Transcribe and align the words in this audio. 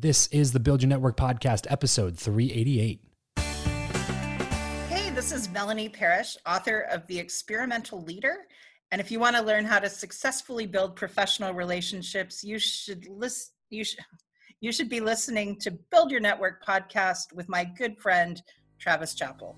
This 0.00 0.28
is 0.28 0.52
the 0.52 0.60
Build 0.60 0.80
Your 0.80 0.88
Network 0.88 1.16
podcast, 1.16 1.66
episode 1.68 2.16
388. 2.16 3.00
Hey, 3.36 5.10
this 5.10 5.32
is 5.32 5.48
Melanie 5.48 5.88
Parish, 5.88 6.36
author 6.46 6.82
of 6.92 7.04
The 7.08 7.18
Experimental 7.18 8.04
Leader. 8.04 8.46
And 8.92 9.00
if 9.00 9.10
you 9.10 9.18
want 9.18 9.34
to 9.34 9.42
learn 9.42 9.64
how 9.64 9.80
to 9.80 9.90
successfully 9.90 10.66
build 10.66 10.94
professional 10.94 11.52
relationships, 11.52 12.44
you 12.44 12.60
should 12.60 13.08
listen. 13.08 13.50
You 13.70 13.82
should 13.82 13.98
you 14.60 14.70
should 14.70 14.88
be 14.88 15.00
listening 15.00 15.56
to 15.62 15.72
Build 15.90 16.12
Your 16.12 16.20
Network 16.20 16.64
podcast 16.64 17.32
with 17.32 17.48
my 17.48 17.64
good 17.64 17.98
friend 17.98 18.40
Travis 18.78 19.14
Chappell. 19.14 19.56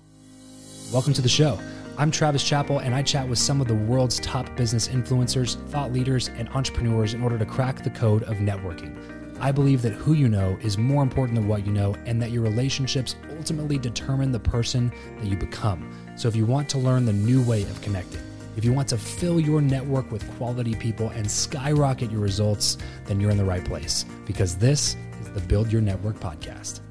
Welcome 0.91 1.13
to 1.13 1.21
the 1.21 1.29
show. 1.29 1.59
I'm 1.99 2.09
Travis 2.09 2.43
Chappell, 2.43 2.79
and 2.79 2.95
I 2.95 3.03
chat 3.03 3.29
with 3.29 3.37
some 3.37 3.61
of 3.61 3.67
the 3.67 3.75
world's 3.75 4.19
top 4.21 4.55
business 4.55 4.87
influencers, 4.87 5.63
thought 5.69 5.93
leaders, 5.93 6.29
and 6.29 6.49
entrepreneurs 6.49 7.13
in 7.13 7.21
order 7.21 7.37
to 7.37 7.45
crack 7.45 7.83
the 7.83 7.91
code 7.91 8.23
of 8.23 8.37
networking. 8.37 9.20
I 9.41 9.51
believe 9.51 9.81
that 9.81 9.93
who 9.93 10.13
you 10.13 10.29
know 10.29 10.55
is 10.61 10.77
more 10.77 11.01
important 11.01 11.35
than 11.35 11.47
what 11.47 11.65
you 11.65 11.73
know, 11.73 11.95
and 12.05 12.21
that 12.21 12.29
your 12.29 12.43
relationships 12.43 13.15
ultimately 13.35 13.79
determine 13.79 14.31
the 14.31 14.39
person 14.39 14.91
that 15.17 15.25
you 15.25 15.35
become. 15.35 15.91
So, 16.15 16.27
if 16.27 16.35
you 16.35 16.45
want 16.45 16.69
to 16.69 16.77
learn 16.77 17.05
the 17.05 17.13
new 17.13 17.41
way 17.41 17.63
of 17.63 17.81
connecting, 17.81 18.21
if 18.55 18.63
you 18.63 18.71
want 18.71 18.87
to 18.89 18.99
fill 18.99 19.39
your 19.39 19.59
network 19.59 20.11
with 20.11 20.29
quality 20.37 20.75
people 20.75 21.09
and 21.09 21.29
skyrocket 21.29 22.11
your 22.11 22.21
results, 22.21 22.77
then 23.05 23.19
you're 23.19 23.31
in 23.31 23.37
the 23.37 23.43
right 23.43 23.65
place 23.65 24.05
because 24.27 24.55
this 24.57 24.95
is 25.21 25.31
the 25.31 25.41
Build 25.41 25.71
Your 25.71 25.81
Network 25.81 26.19
podcast. 26.19 26.81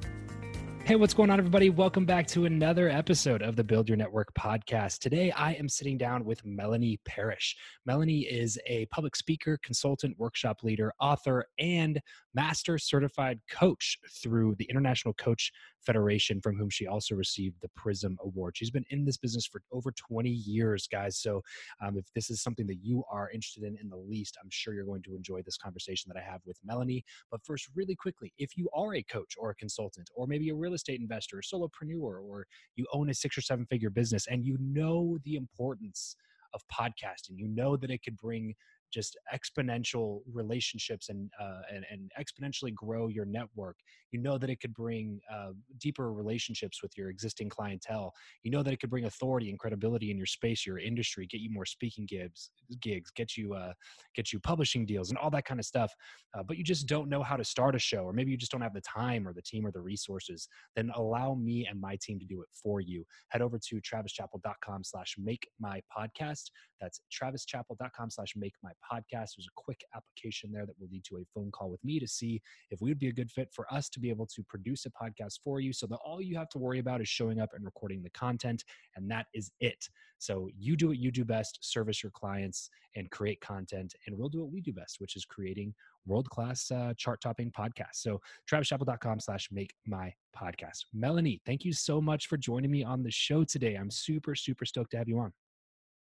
Hey, 0.91 0.97
what's 0.97 1.15
going 1.15 1.31
on, 1.31 1.39
everybody? 1.39 1.71
Welcome 1.71 2.05
back 2.05 2.27
to 2.27 2.47
another 2.47 2.89
episode 2.89 3.43
of 3.43 3.55
the 3.55 3.63
Build 3.63 3.89
Your 3.89 3.97
Network 3.97 4.35
podcast. 4.35 4.99
Today, 4.99 5.31
I 5.31 5.53
am 5.53 5.69
sitting 5.69 5.97
down 5.97 6.25
with 6.25 6.45
Melanie 6.45 6.99
Parish. 7.05 7.57
Melanie 7.87 8.23
is 8.23 8.59
a 8.67 8.87
public 8.87 9.15
speaker, 9.15 9.57
consultant, 9.63 10.19
workshop 10.19 10.65
leader, 10.65 10.93
author, 10.99 11.47
and 11.61 12.01
master 12.35 12.77
certified 12.77 13.39
coach 13.49 13.99
through 14.21 14.57
the 14.59 14.65
International 14.65 15.15
Coach 15.15 15.53
Federation, 15.87 16.41
from 16.41 16.57
whom 16.57 16.69
she 16.69 16.89
also 16.89 17.15
received 17.15 17.57
the 17.63 17.71
Prism 17.77 18.19
Award. 18.25 18.57
She's 18.57 18.71
been 18.71 18.85
in 18.91 19.05
this 19.05 19.17
business 19.17 19.47
for 19.47 19.63
over 19.73 19.93
20 19.93 20.29
years, 20.29 20.89
guys. 20.91 21.19
So, 21.19 21.41
um, 21.81 21.97
if 21.97 22.05
this 22.15 22.31
is 22.31 22.43
something 22.43 22.67
that 22.67 22.83
you 22.83 23.05
are 23.11 23.31
interested 23.31 23.63
in 23.63 23.79
in 23.81 23.89
the 23.89 23.97
least, 23.97 24.37
I'm 24.43 24.51
sure 24.51 24.75
you're 24.75 24.85
going 24.85 25.03
to 25.05 25.15
enjoy 25.15 25.43
this 25.43 25.57
conversation 25.57 26.11
that 26.13 26.21
I 26.21 26.29
have 26.29 26.41
with 26.45 26.59
Melanie. 26.65 27.05
But 27.31 27.45
first, 27.45 27.69
really 27.75 27.95
quickly, 27.95 28.33
if 28.39 28.57
you 28.57 28.69
are 28.75 28.97
a 28.97 29.03
coach 29.05 29.37
or 29.39 29.51
a 29.51 29.55
consultant, 29.55 30.11
or 30.15 30.27
maybe 30.27 30.51
a 30.51 30.55
real 30.55 30.75
estate 30.81 31.01
investor, 31.01 31.39
or 31.39 31.43
solopreneur, 31.43 32.23
or 32.23 32.47
you 32.77 32.87
own 32.93 33.11
a 33.11 33.15
six 33.15 33.37
or 33.37 33.43
seven 33.43 33.67
figure 33.67 33.91
business 33.91 34.27
and 34.27 34.45
you 34.45 34.57
know 34.61 35.19
the 35.25 35.37
importance 35.37 36.17
of 36.55 36.61
podcasting, 36.73 37.37
you 37.37 37.49
know 37.49 37.77
that 37.77 37.91
it 37.91 38.03
could 38.03 38.17
bring 38.17 38.55
just 38.93 39.17
exponential 39.33 40.21
relationships 40.33 41.09
and, 41.09 41.31
uh, 41.41 41.61
and 41.73 41.85
and 41.91 42.11
exponentially 42.19 42.75
grow 42.75 43.09
your 43.09 43.25
network. 43.25 43.77
You 44.13 44.21
know 44.21 44.39
that 44.39 44.51
it 44.51 44.61
could 44.61 44.75
bring 44.75 45.21
uh, 45.33 45.51
deeper 45.79 46.13
relationships 46.13 46.83
with 46.83 46.93
your 46.97 47.11
existing 47.11 47.49
clientele. 47.49 48.13
You 48.43 48.51
know 48.51 48.63
that 48.63 48.73
it 48.73 48.81
could 48.81 48.91
bring 48.91 49.05
authority 49.05 49.51
and 49.51 49.59
credibility 49.59 50.11
in 50.11 50.17
your 50.17 50.27
space, 50.27 50.67
your 50.67 50.79
industry, 50.79 51.27
get 51.27 51.41
you 51.41 51.51
more 51.53 51.67
speaking 51.67 52.07
gigs, 52.07 52.51
gigs, 52.81 53.11
get 53.11 53.37
you 53.37 53.55
uh, 53.55 53.73
get 54.15 54.33
you 54.33 54.41
publishing 54.41 54.85
deals, 54.85 55.11
and 55.11 55.19
all 55.19 55.31
that 55.31 55.45
kind 55.45 55.61
of 55.61 55.67
stuff. 55.67 55.93
Uh, 56.37 56.43
but 56.43 56.57
you 56.57 56.65
just 56.65 56.87
don't 56.87 57.09
know 57.09 57.23
how 57.23 57.37
to 57.37 57.45
start 57.45 57.75
a 57.75 57.79
show, 57.79 58.01
or 58.01 58.13
maybe 58.13 58.31
you 58.31 58.37
just 58.37 58.53
don't 58.53 58.61
have 58.61 58.75
the 58.75 58.81
time 58.83 59.27
or 59.27 59.33
the 59.33 59.43
team 59.43 59.67
or 59.67 59.71
the 59.71 59.81
resources. 59.81 60.49
Then 60.77 60.91
allow 60.97 61.35
me 61.35 61.67
and 61.69 61.81
my 61.81 61.97
team 62.03 62.19
to 62.19 62.27
do 62.27 62.43
it 62.43 62.49
for 62.63 62.81
you. 62.81 63.05
Head 63.29 63.43
over 63.43 63.59
to 63.59 63.81
travischappell.com/slash 63.81 65.17
make 65.19 65.49
my 65.59 65.81
podcast. 65.97 66.51
That's 66.81 67.01
travischappell.com 67.13 68.11
slash 68.11 68.35
make 68.37 68.55
my 68.63 68.73
podcast. 68.81 69.37
There's 69.37 69.49
a 69.49 69.57
quick 69.57 69.83
application 69.95 70.51
there 70.53 70.67
that 70.67 70.79
will 70.79 70.89
lead 70.91 71.05
to 71.05 71.17
a 71.17 71.25
phone 71.35 71.51
call 71.51 71.71
with 71.71 71.83
me 71.85 71.99
to 72.01 72.09
see 72.09 72.41
if 72.71 72.81
we 72.81 72.91
would 72.91 72.99
be 72.99 73.09
a 73.09 73.13
good 73.13 73.31
fit 73.31 73.49
for 73.53 73.73
us 73.73 73.89
to 73.91 74.01
be 74.01 74.11
able 74.11 74.27
to 74.27 74.43
produce 74.45 74.87
a 74.87 74.91
podcast 74.91 75.41
for 75.43 75.61
you 75.61 75.73
so 75.73 75.87
that 75.87 75.99
all 76.05 76.21
you 76.21 76.37
have 76.37 76.49
to 76.51 76.59
worry 76.59 76.79
about 76.79 77.01
is 77.01 77.09
showing 77.09 77.41
up 77.41 77.51
and 77.55 77.65
recording 77.65 78.03
the 78.03 78.11
content. 78.11 78.65
And 78.97 79.11
that 79.11 79.27
is 79.35 79.51
it. 79.61 79.89
So 80.19 80.49
you 80.59 80.77
do 80.77 80.89
what 80.89 80.99
you 80.99 81.11
do 81.11 81.25
best, 81.25 81.59
service 81.63 82.03
your 82.03 82.13
clients 82.13 82.69
and 82.95 83.11
create 83.11 83.41
content. 83.41 83.95
And 84.07 84.19
we'll 84.19 84.29
do 84.29 84.41
what 84.41 84.53
we 84.53 84.61
do 84.61 84.73
best, 84.73 85.01
which 85.01 85.17
is 85.17 85.25
creating 85.25 85.75
world-class 86.07 86.71
uh, 86.71 86.93
chart-topping 86.97 87.53
podcasts. 87.53 87.97
So 88.03 88.21
travischappell.com 88.51 89.21
slash 89.21 89.49
make 89.51 89.75
my 89.87 90.13
podcast. 90.37 90.85
Melanie, 90.93 91.41
thank 91.47 91.65
you 91.65 91.73
so 91.73 92.01
much 92.01 92.27
for 92.27 92.37
joining 92.37 92.71
me 92.71 92.85
on 92.85 93.03
the 93.03 93.11
show 93.11 93.45
today. 93.45 93.77
I'm 93.77 93.91
super, 93.91 94.35
super 94.35 94.65
stoked 94.67 94.91
to 94.93 94.99
have 94.99 95.09
you 95.09 95.19
on. 95.19 95.33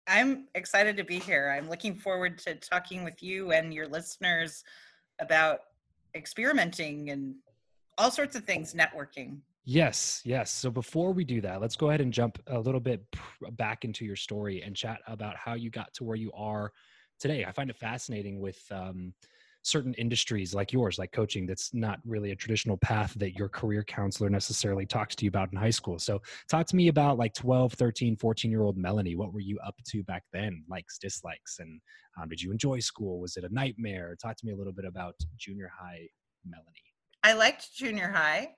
I'm 0.08 0.48
excited 0.56 0.98
to 0.98 1.04
be 1.04 1.20
here. 1.20 1.54
I'm 1.56 1.70
looking 1.70 1.96
forward 1.96 2.38
to 2.40 2.56
talking 2.56 3.04
with 3.04 3.24
you 3.24 3.52
and 3.52 3.74
your 3.74 3.88
listeners 3.88 4.64
about 5.20 5.60
experimenting 6.16 7.10
and 7.10 7.36
all 7.98 8.12
sorts 8.12 8.36
of 8.36 8.44
things, 8.44 8.74
networking. 8.74 9.40
Yes, 9.66 10.22
yes. 10.26 10.52
So 10.52 10.70
before 10.70 11.14
we 11.14 11.24
do 11.24 11.40
that, 11.42 11.62
let's 11.62 11.78
go 11.78 11.90
ahead 11.90 12.02
and 12.02 12.12
jump 12.12 12.38
a 12.48 12.60
little 12.60 12.82
bit 12.82 13.02
back 13.52 13.86
into 13.86 14.04
your 14.04 14.18
story 14.18 14.62
and 14.62 14.76
chat 14.76 15.00
about 15.08 15.38
how 15.38 15.54
you 15.54 15.70
got 15.70 15.94
to 15.96 16.04
where 16.04 16.18
you 16.18 16.32
are 16.34 16.72
today. 17.20 17.46
I 17.46 17.54
find 17.54 17.70
it 17.70 17.78
fascinating 17.78 18.42
with 18.42 18.62
um, 18.72 19.14
certain 19.64 19.94
industries 19.96 20.54
like 20.54 20.72
yours, 20.72 21.00
like 21.00 21.12
coaching, 21.12 21.46
that's 21.46 21.74
not 21.74 22.00
really 22.06 22.32
a 22.32 22.36
traditional 22.36 22.78
path 22.78 23.14
that 23.16 23.34
your 23.34 23.50
career 23.50 23.84
counselor 23.84 24.30
necessarily 24.30 24.86
talks 24.86 25.16
to 25.16 25.26
you 25.26 25.30
about 25.30 25.52
in 25.52 25.58
high 25.58 25.70
school. 25.70 25.98
So, 25.98 26.22
talk 26.48 26.68
to 26.68 26.76
me 26.76 26.90
about 26.90 27.18
like 27.18 27.34
12, 27.34 27.74
13, 27.74 28.16
14 28.18 28.52
year 28.52 28.62
old 28.62 28.78
Melanie. 28.78 29.16
What 29.16 29.34
were 29.34 29.40
you 29.40 29.58
up 29.66 29.76
to 29.88 30.04
back 30.04 30.24
then? 30.32 30.64
Likes, 30.70 30.98
dislikes, 30.98 31.60
and 31.60 31.82
um, 32.22 32.30
did 32.30 32.42
you 32.42 32.52
enjoy 32.52 32.80
school? 32.80 33.20
Was 33.20 33.38
it 33.38 33.44
a 33.44 33.54
nightmare? 33.54 34.16
Talk 34.22 34.38
to 34.38 34.46
me 34.46 34.52
a 34.52 34.56
little 34.56 34.74
bit 34.74 34.86
about 34.86 35.16
junior 35.38 35.72
high 35.76 36.08
Melanie. 36.46 36.68
I 37.24 37.34
liked 37.34 37.74
junior 37.76 38.10
high. 38.10 38.50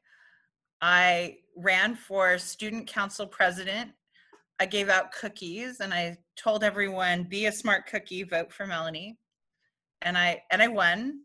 I 0.81 1.38
ran 1.56 1.96
for 1.96 2.38
student 2.38 2.88
council 2.88 3.28
president. 3.28 3.92
I 4.60 4.66
gave 4.66 4.90
out 4.90 5.12
cookies 5.12 5.80
and 5.81 5.94
I 5.94 6.18
told 6.38 6.63
everyone, 6.63 7.24
be 7.24 7.46
a 7.46 7.51
smart 7.51 7.88
cookie, 7.88 8.24
vote 8.24 8.51
for 8.51 8.66
Melanie. 8.66 9.18
And 10.02 10.18
I 10.18 10.44
and 10.52 10.62
I 10.62 10.68
won. 10.68 11.22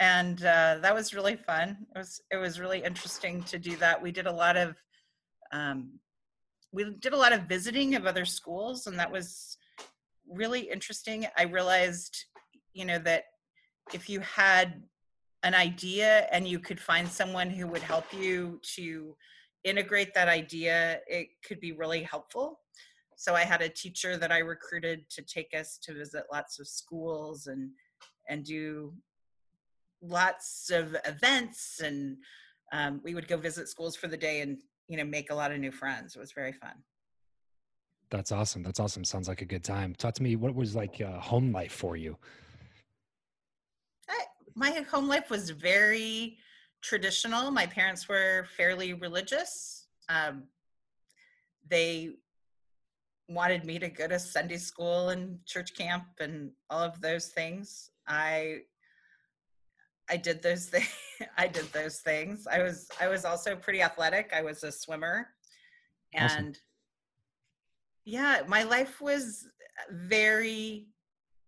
And 0.00 0.44
uh, 0.44 0.78
that 0.80 0.94
was 0.94 1.12
really 1.12 1.36
fun. 1.36 1.76
It 1.94 1.98
was 1.98 2.20
it 2.30 2.36
was 2.36 2.60
really 2.60 2.82
interesting 2.82 3.42
to 3.44 3.58
do 3.58 3.76
that. 3.76 4.00
We 4.00 4.12
did 4.12 4.26
a 4.26 4.32
lot 4.32 4.56
of 4.56 4.76
um, 5.52 5.98
we 6.72 6.84
did 7.00 7.12
a 7.12 7.16
lot 7.16 7.32
of 7.32 7.42
visiting 7.42 7.94
of 7.94 8.06
other 8.06 8.24
schools, 8.24 8.86
and 8.86 8.98
that 8.98 9.10
was 9.10 9.56
really 10.30 10.60
interesting. 10.60 11.26
I 11.36 11.44
realized, 11.44 12.26
you 12.74 12.84
know, 12.84 12.98
that 13.00 13.24
if 13.92 14.08
you 14.08 14.20
had 14.20 14.82
an 15.42 15.54
idea 15.54 16.26
and 16.32 16.46
you 16.46 16.58
could 16.58 16.80
find 16.80 17.08
someone 17.08 17.48
who 17.48 17.66
would 17.66 17.82
help 17.82 18.12
you 18.12 18.60
to 18.74 19.16
integrate 19.64 20.14
that 20.14 20.28
idea, 20.28 21.00
it 21.06 21.28
could 21.46 21.60
be 21.60 21.72
really 21.72 22.02
helpful. 22.02 22.60
So 23.16 23.34
I 23.34 23.42
had 23.42 23.62
a 23.62 23.68
teacher 23.68 24.16
that 24.16 24.30
I 24.30 24.38
recruited 24.38 25.08
to 25.10 25.22
take 25.22 25.54
us 25.54 25.78
to 25.82 25.94
visit 25.94 26.24
lots 26.30 26.58
of 26.58 26.68
schools 26.68 27.46
and 27.46 27.70
and 28.28 28.44
do 28.44 28.92
lots 30.02 30.70
of 30.70 30.96
events 31.04 31.80
and 31.82 32.16
um, 32.72 33.00
we 33.02 33.14
would 33.14 33.26
go 33.26 33.36
visit 33.36 33.68
schools 33.68 33.96
for 33.96 34.06
the 34.06 34.16
day 34.16 34.42
and 34.42 34.58
you 34.88 34.96
know 34.96 35.04
make 35.04 35.30
a 35.30 35.34
lot 35.34 35.50
of 35.50 35.58
new 35.58 35.72
friends. 35.72 36.14
It 36.14 36.20
was 36.20 36.32
very 36.32 36.52
fun. 36.52 36.74
That's 38.10 38.32
awesome. 38.32 38.62
That's 38.62 38.80
awesome. 38.80 39.04
Sounds 39.04 39.28
like 39.28 39.42
a 39.42 39.46
good 39.46 39.64
time. 39.64 39.94
Talk 39.94 40.14
to 40.14 40.22
me 40.22 40.36
what 40.36 40.54
was 40.54 40.74
like 40.74 41.00
uh, 41.00 41.18
home 41.18 41.52
life 41.52 41.72
for 41.72 41.96
you? 41.96 42.16
I, 44.08 44.24
my 44.54 44.84
home 44.90 45.08
life 45.08 45.30
was 45.30 45.50
very 45.50 46.38
traditional. 46.82 47.50
My 47.50 47.66
parents 47.66 48.08
were 48.08 48.46
fairly 48.56 48.94
religious. 48.94 49.88
Um, 50.08 50.44
they 51.68 52.12
wanted 53.28 53.64
me 53.64 53.78
to 53.78 53.88
go 53.90 54.08
to 54.08 54.18
Sunday 54.18 54.56
school 54.56 55.10
and 55.10 55.44
church 55.44 55.74
camp 55.74 56.04
and 56.18 56.50
all 56.70 56.80
of 56.80 57.00
those 57.02 57.26
things. 57.26 57.90
I 58.08 58.60
I 60.10 60.16
did 60.16 60.42
those 60.42 60.66
things. 60.66 60.88
I 61.36 61.46
did 61.46 61.70
those 61.72 61.98
things. 61.98 62.46
I 62.50 62.62
was 62.62 62.88
I 63.00 63.08
was 63.08 63.24
also 63.24 63.54
pretty 63.54 63.82
athletic. 63.82 64.32
I 64.34 64.42
was 64.42 64.64
a 64.64 64.72
swimmer. 64.72 65.28
And 66.14 66.30
awesome. 66.30 66.52
yeah, 68.04 68.40
my 68.46 68.62
life 68.62 69.00
was 69.00 69.46
very 69.90 70.88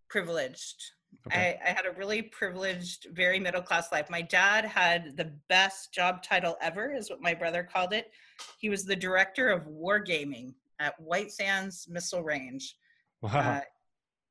privileged. 0.08 0.82
Okay. 1.26 1.58
I, 1.64 1.70
I 1.70 1.72
had 1.72 1.86
a 1.86 1.92
really 1.92 2.22
privileged, 2.22 3.06
very 3.12 3.38
middle 3.38 3.62
class 3.62 3.90
life. 3.90 4.08
My 4.10 4.22
dad 4.22 4.64
had 4.64 5.16
the 5.16 5.32
best 5.48 5.92
job 5.92 6.22
title 6.22 6.56
ever, 6.60 6.92
is 6.94 7.10
what 7.10 7.20
my 7.20 7.34
brother 7.34 7.62
called 7.62 7.92
it. 7.92 8.10
He 8.58 8.68
was 8.68 8.84
the 8.84 8.96
director 8.96 9.48
of 9.48 9.64
wargaming 9.64 10.54
at 10.78 10.98
White 11.00 11.32
Sands 11.32 11.86
Missile 11.90 12.22
Range. 12.22 12.76
Wow. 13.22 13.30
Uh, 13.38 13.60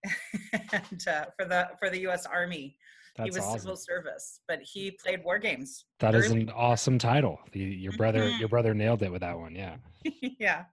and 0.54 1.08
uh, 1.08 1.26
for 1.38 1.46
the 1.46 1.70
for 1.80 1.90
the 1.90 2.00
U.S. 2.02 2.26
Army. 2.26 2.76
That's 3.18 3.36
he 3.36 3.40
was 3.40 3.48
awesome. 3.48 3.60
civil 3.60 3.76
service, 3.76 4.40
but 4.48 4.60
he 4.62 4.92
played 4.92 5.26
war 5.26 5.40
games. 5.40 5.84
That 6.00 6.16
is 6.16 6.32
an 6.32 6.50
awesome 6.52 6.98
title. 6.98 7.38
your 7.52 7.92
brother, 7.94 8.22
mm-hmm. 8.22 8.40
your 8.40 8.48
brother 8.48 8.74
nailed 8.74 9.04
it 9.04 9.12
with 9.12 9.22
that 9.22 9.38
one. 9.38 9.56
Yeah. 9.56 9.76
yeah. 10.40 10.64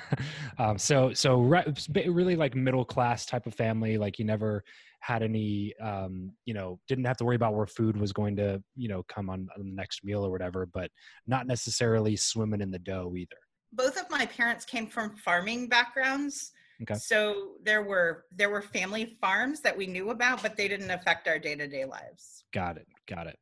um, 0.58 0.78
so, 0.78 1.12
so 1.12 1.38
really 1.38 2.34
like 2.34 2.56
middle 2.56 2.84
class 2.84 3.24
type 3.24 3.46
of 3.46 3.54
family. 3.54 3.98
Like 3.98 4.18
you 4.18 4.24
never 4.24 4.64
had 4.98 5.22
any, 5.22 5.74
um, 5.80 6.32
you 6.44 6.54
know, 6.54 6.80
didn't 6.88 7.04
have 7.04 7.18
to 7.18 7.24
worry 7.24 7.36
about 7.36 7.54
where 7.54 7.66
food 7.66 7.96
was 7.96 8.12
going 8.12 8.34
to, 8.36 8.60
you 8.74 8.88
know, 8.88 9.04
come 9.04 9.30
on, 9.30 9.46
on 9.56 9.64
the 9.64 9.72
next 9.72 10.02
meal 10.02 10.26
or 10.26 10.30
whatever. 10.32 10.66
But 10.66 10.90
not 11.28 11.46
necessarily 11.46 12.16
swimming 12.16 12.62
in 12.62 12.72
the 12.72 12.80
dough 12.80 13.14
either 13.16 13.36
both 13.72 13.96
of 13.96 14.10
my 14.10 14.26
parents 14.26 14.64
came 14.64 14.86
from 14.86 15.16
farming 15.16 15.68
backgrounds. 15.68 16.52
Okay. 16.82 16.94
So 16.94 17.52
there 17.62 17.82
were 17.82 18.24
there 18.36 18.50
were 18.50 18.62
family 18.62 19.16
farms 19.20 19.60
that 19.60 19.76
we 19.76 19.86
knew 19.86 20.10
about, 20.10 20.42
but 20.42 20.56
they 20.56 20.68
didn't 20.68 20.90
affect 20.90 21.28
our 21.28 21.38
day 21.38 21.54
to 21.54 21.68
day 21.68 21.84
lives. 21.84 22.44
Got 22.52 22.76
it. 22.76 22.86
Got 23.06 23.26
it. 23.26 23.38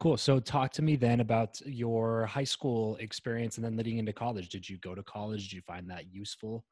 Cool. 0.00 0.16
So 0.16 0.40
talk 0.40 0.72
to 0.72 0.82
me 0.82 0.96
then 0.96 1.20
about 1.20 1.60
your 1.64 2.26
high 2.26 2.44
school 2.44 2.96
experience 2.96 3.56
and 3.56 3.64
then 3.64 3.76
leading 3.76 3.98
into 3.98 4.12
college. 4.12 4.48
Did 4.48 4.68
you 4.68 4.78
go 4.78 4.94
to 4.94 5.02
college? 5.02 5.48
Did 5.48 5.52
you 5.52 5.62
find 5.62 5.88
that 5.90 6.12
useful? 6.12 6.64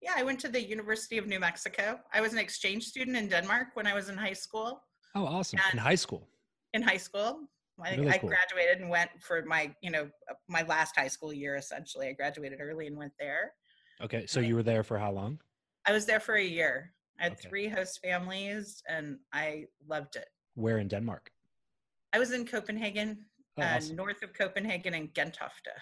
Yeah, 0.00 0.12
I 0.16 0.22
went 0.22 0.40
to 0.40 0.48
the 0.48 0.62
University 0.62 1.18
of 1.18 1.26
New 1.26 1.38
Mexico. 1.38 2.00
I 2.12 2.20
was 2.22 2.32
an 2.32 2.38
exchange 2.38 2.84
student 2.84 3.16
in 3.16 3.28
Denmark 3.28 3.68
when 3.74 3.86
I 3.86 3.94
was 3.94 4.08
in 4.08 4.16
high 4.16 4.32
school. 4.32 4.82
Oh, 5.14 5.26
awesome. 5.26 5.60
And 5.66 5.74
in 5.74 5.78
high 5.78 5.94
school. 5.94 6.26
In 6.72 6.82
high 6.82 6.96
school. 6.96 7.40
I, 7.82 7.94
really 7.96 8.10
I 8.10 8.18
cool. 8.18 8.30
graduated 8.30 8.80
and 8.80 8.90
went 8.90 9.10
for 9.20 9.42
my, 9.46 9.74
you 9.82 9.90
know, 9.90 10.08
my 10.48 10.62
last 10.62 10.96
high 10.96 11.08
school 11.08 11.32
year 11.32 11.56
essentially. 11.56 12.08
I 12.08 12.12
graduated 12.12 12.60
early 12.60 12.86
and 12.86 12.96
went 12.96 13.12
there. 13.18 13.52
Okay. 14.02 14.26
So 14.26 14.40
you 14.40 14.54
were 14.54 14.62
there 14.62 14.82
for 14.82 14.98
how 14.98 15.12
long? 15.12 15.38
I 15.86 15.92
was 15.92 16.06
there 16.06 16.20
for 16.20 16.34
a 16.34 16.44
year. 16.44 16.92
I 17.18 17.24
had 17.24 17.32
okay. 17.32 17.48
three 17.48 17.68
host 17.68 18.00
families 18.02 18.82
and 18.88 19.18
I 19.32 19.66
loved 19.88 20.16
it. 20.16 20.26
Where 20.54 20.78
in 20.78 20.88
Denmark? 20.88 21.30
I 22.12 22.18
was 22.18 22.32
in 22.32 22.46
Copenhagen, 22.46 23.24
oh, 23.58 23.62
uh, 23.62 23.80
north 23.94 24.22
of 24.22 24.32
Copenhagen 24.34 24.94
in 24.94 25.08
Gentofte. 25.08 25.74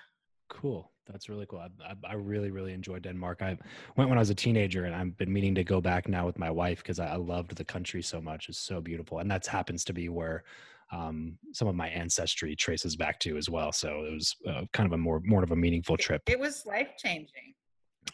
Cool. 0.49 0.91
That's 1.11 1.29
really 1.29 1.47
cool. 1.47 1.61
I, 1.61 1.69
I, 1.85 1.95
I, 2.11 2.15
really, 2.15 2.51
really 2.51 2.73
enjoyed 2.73 3.03
Denmark. 3.03 3.41
I 3.41 3.57
went 3.97 4.11
when 4.11 4.19
I 4.19 4.21
was 4.21 4.31
a 4.31 4.35
teenager, 4.35 4.85
and 4.85 4.95
I've 4.95 5.17
been 5.17 5.33
meaning 5.33 5.55
to 5.55 5.65
go 5.65 5.81
back 5.81 6.07
now 6.07 6.27
with 6.27 6.39
my 6.39 6.51
wife 6.51 6.79
because 6.79 6.99
I, 6.99 7.07
I, 7.07 7.17
loved 7.17 7.57
the 7.57 7.65
country 7.65 8.03
so 8.03 8.21
much. 8.21 8.49
It's 8.49 8.59
so 8.59 8.81
beautiful, 8.81 9.19
and 9.19 9.31
that 9.31 9.47
happens 9.47 9.85
to 9.85 9.95
be 9.95 10.11
where 10.11 10.45
um, 10.93 11.39
some 11.53 11.69
of 11.69 11.75
my 11.75 11.89
ancestry 11.89 12.55
traces 12.55 12.95
back 12.95 13.19
to 13.21 13.37
as 13.39 13.49
well. 13.49 13.73
So 13.73 14.05
it 14.05 14.13
was 14.13 14.37
uh, 14.47 14.65
kind 14.73 14.87
of 14.87 14.93
a 14.93 14.99
more 14.99 15.21
more 15.25 15.43
of 15.43 15.51
a 15.51 15.57
meaningful 15.57 15.97
trip. 15.97 16.23
It 16.27 16.39
was 16.39 16.67
life 16.67 16.91
changing. 16.99 17.55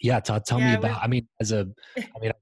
Yeah, 0.00 0.20
tell 0.20 0.42
yeah, 0.58 0.70
me 0.70 0.74
about. 0.74 1.02
I 1.02 1.06
mean, 1.06 1.26
as 1.40 1.52
a, 1.52 1.68
I 1.96 2.18
mean, 2.20 2.32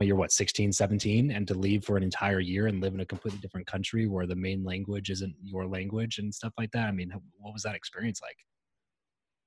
you're 0.00 0.16
what 0.16 0.30
16 0.30 0.72
17 0.72 1.30
and 1.30 1.48
to 1.48 1.54
leave 1.54 1.82
for 1.82 1.96
an 1.96 2.02
entire 2.02 2.40
year 2.40 2.66
and 2.66 2.82
live 2.82 2.92
in 2.92 3.00
a 3.00 3.06
completely 3.06 3.38
different 3.40 3.66
country 3.66 4.06
where 4.06 4.26
the 4.26 4.36
main 4.36 4.62
language 4.62 5.08
isn't 5.08 5.34
your 5.42 5.66
language 5.66 6.18
and 6.18 6.34
stuff 6.34 6.52
like 6.58 6.70
that 6.72 6.86
i 6.86 6.92
mean 6.92 7.10
what 7.38 7.54
was 7.54 7.62
that 7.62 7.74
experience 7.74 8.20
like 8.20 8.36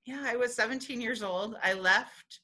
yeah 0.08 0.24
i 0.26 0.36
was 0.36 0.56
17 0.56 1.00
years 1.00 1.22
old 1.22 1.56
i 1.64 1.74
left 1.74 2.40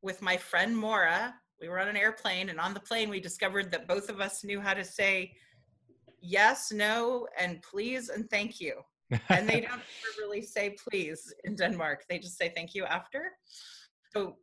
with 0.00 0.22
my 0.22 0.34
friend 0.34 0.74
mora 0.74 1.34
we 1.60 1.68
were 1.68 1.78
on 1.78 1.88
an 1.88 1.96
airplane 1.96 2.48
and 2.48 2.58
on 2.58 2.72
the 2.72 2.80
plane 2.80 3.10
we 3.10 3.20
discovered 3.20 3.70
that 3.70 3.86
both 3.86 4.08
of 4.08 4.18
us 4.18 4.42
knew 4.42 4.58
how 4.58 4.72
to 4.72 4.82
say 4.82 5.30
yes, 6.26 6.72
no, 6.72 7.26
and 7.38 7.62
please 7.62 8.08
and 8.08 8.28
thank 8.30 8.60
you. 8.60 8.74
and 9.28 9.48
they 9.48 9.60
don't 9.60 9.82
really 10.18 10.42
say 10.42 10.76
please 10.88 11.32
in 11.44 11.54
Denmark. 11.54 12.04
They 12.08 12.18
just 12.18 12.36
say 12.36 12.52
thank 12.54 12.74
you 12.74 12.84
after. 12.84 13.30
So 14.16 14.36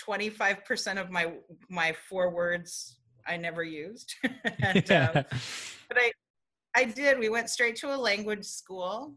25% 0.00 1.00
of 1.00 1.10
my 1.10 1.32
my 1.68 1.94
four 2.08 2.30
words 2.30 2.98
I 3.26 3.36
never 3.36 3.64
used. 3.64 4.14
and, 4.62 4.84
yeah. 4.90 5.10
um, 5.14 5.24
but 5.88 5.98
I 5.98 6.12
I 6.76 6.84
did. 6.84 7.18
We 7.18 7.28
went 7.28 7.50
straight 7.50 7.76
to 7.76 7.94
a 7.94 7.96
language 7.96 8.44
school. 8.44 9.14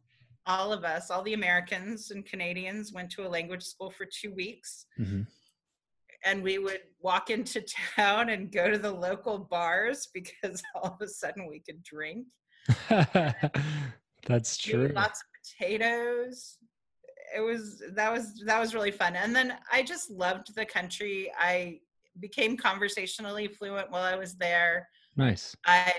All 0.47 0.73
of 0.73 0.83
us, 0.83 1.11
all 1.11 1.21
the 1.21 1.33
Americans 1.33 2.11
and 2.11 2.25
Canadians 2.25 2.93
went 2.93 3.11
to 3.11 3.27
a 3.27 3.29
language 3.29 3.63
school 3.63 3.91
for 3.91 4.05
two 4.05 4.33
weeks. 4.33 4.85
Mm-hmm 4.99 5.21
and 6.25 6.43
we 6.43 6.57
would 6.57 6.81
walk 6.99 7.29
into 7.29 7.63
town 7.95 8.27
and 8.27 8.51
go 8.51 8.69
to 8.69 8.77
the 8.77 8.91
local 8.91 9.37
bars 9.37 10.09
because 10.13 10.61
all 10.75 10.97
of 10.99 11.01
a 11.01 11.07
sudden 11.07 11.47
we 11.47 11.61
could 11.61 11.81
drink. 11.81 12.27
That's 14.27 14.57
true. 14.57 14.91
Lots 14.93 15.21
of 15.21 15.27
potatoes. 15.41 16.57
It 17.35 17.41
was 17.41 17.81
that 17.93 18.11
was 18.11 18.41
that 18.45 18.59
was 18.59 18.73
really 18.73 18.91
fun. 18.91 19.15
And 19.15 19.35
then 19.35 19.55
I 19.71 19.83
just 19.83 20.09
loved 20.09 20.55
the 20.55 20.65
country. 20.65 21.31
I 21.37 21.79
became 22.19 22.57
conversationally 22.57 23.47
fluent 23.47 23.91
while 23.91 24.03
I 24.03 24.15
was 24.15 24.35
there. 24.35 24.89
Nice. 25.15 25.55
I 25.65 25.93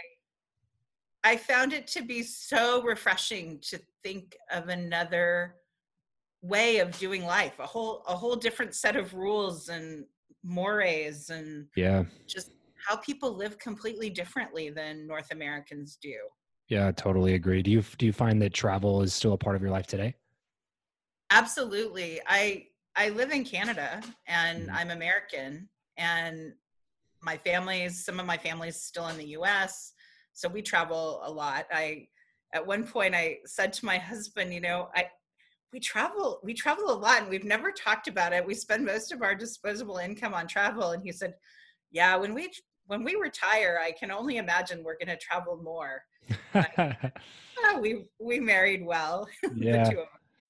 I 1.22 1.37
found 1.37 1.72
it 1.72 1.87
to 1.88 2.02
be 2.02 2.22
so 2.22 2.82
refreshing 2.82 3.58
to 3.62 3.78
think 4.02 4.37
of 4.50 4.68
another 4.68 5.56
way 6.42 6.78
of 6.78 6.96
doing 6.99 7.25
life 7.25 7.58
a 7.58 7.66
whole 7.66 8.02
a 8.08 8.16
whole 8.16 8.34
different 8.34 8.75
set 8.75 8.96
of 8.96 9.12
rules 9.12 9.68
and 9.68 10.06
mores 10.42 11.28
and 11.28 11.66
yeah 11.76 12.02
just 12.26 12.52
how 12.88 12.96
people 12.96 13.37
live 13.37 13.58
completely 13.58 14.08
differently 14.08 14.70
than 14.70 15.06
north 15.06 15.30
americans 15.32 15.99
do 16.00 16.14
yeah 16.68 16.90
totally 16.92 17.34
agree 17.34 17.62
do 17.62 17.70
you 17.70 17.82
do 17.99 18.06
you 18.06 18.12
find 18.12 18.40
that 18.40 18.54
travel 18.54 19.02
is 19.02 19.12
still 19.12 19.34
a 19.34 19.38
part 19.38 19.54
of 19.54 19.60
your 19.60 19.70
life 19.70 19.87
today 19.87 20.14
absolutely. 21.30 22.20
I 22.26 22.66
i 22.96 23.08
live 23.10 23.30
in 23.30 23.44
canada 23.44 24.02
and 24.26 24.66
mm-hmm. 24.66 24.75
i'm 24.75 24.90
american 24.90 25.68
and 25.96 26.52
my 27.22 27.37
family's 27.37 28.04
some 28.04 28.18
of 28.18 28.26
my 28.26 28.37
family's 28.37 28.75
still 28.75 29.06
in 29.06 29.16
the 29.16 29.26
us 29.26 29.92
so 30.32 30.49
we 30.49 30.62
travel 30.62 31.20
a 31.25 31.30
lot. 31.30 31.66
I 31.72 32.08
at 32.54 32.66
one 32.66 32.84
point 32.84 33.14
i 33.14 33.38
said 33.46 33.72
to 33.75 33.84
my 33.84 33.99
husband 33.99 34.52
you 34.52 34.60
know 34.60 34.88
i 34.94 35.06
we 35.72 35.78
travel 35.78 36.40
we 36.42 36.54
travel 36.54 36.90
a 36.90 36.99
lot 36.99 37.20
and 37.20 37.28
we've 37.30 37.44
never 37.44 37.70
talked 37.70 38.08
about 38.08 38.32
it. 38.32 38.44
We 38.44 38.54
spend 38.54 38.84
most 38.84 39.12
of 39.12 39.22
our 39.22 39.37
disposable 39.37 39.99
income 39.99 40.34
on 40.34 40.49
travel. 40.49 40.90
And 40.90 41.02
he 41.02 41.12
said 41.12 41.34
yeah 41.92 42.16
when 42.16 42.34
we 42.34 42.50
when 42.87 43.04
we 43.04 43.14
retire 43.14 43.78
i 43.80 43.92
can 43.92 44.10
only 44.10 44.38
imagine 44.38 44.82
we're 44.82 44.99
going 44.99 45.16
to 45.16 45.16
travel 45.16 45.60
more. 45.62 46.02
We 47.80 48.06
we 48.18 48.40
married 48.40 48.84
well 48.84 49.28
yeah 49.54 49.88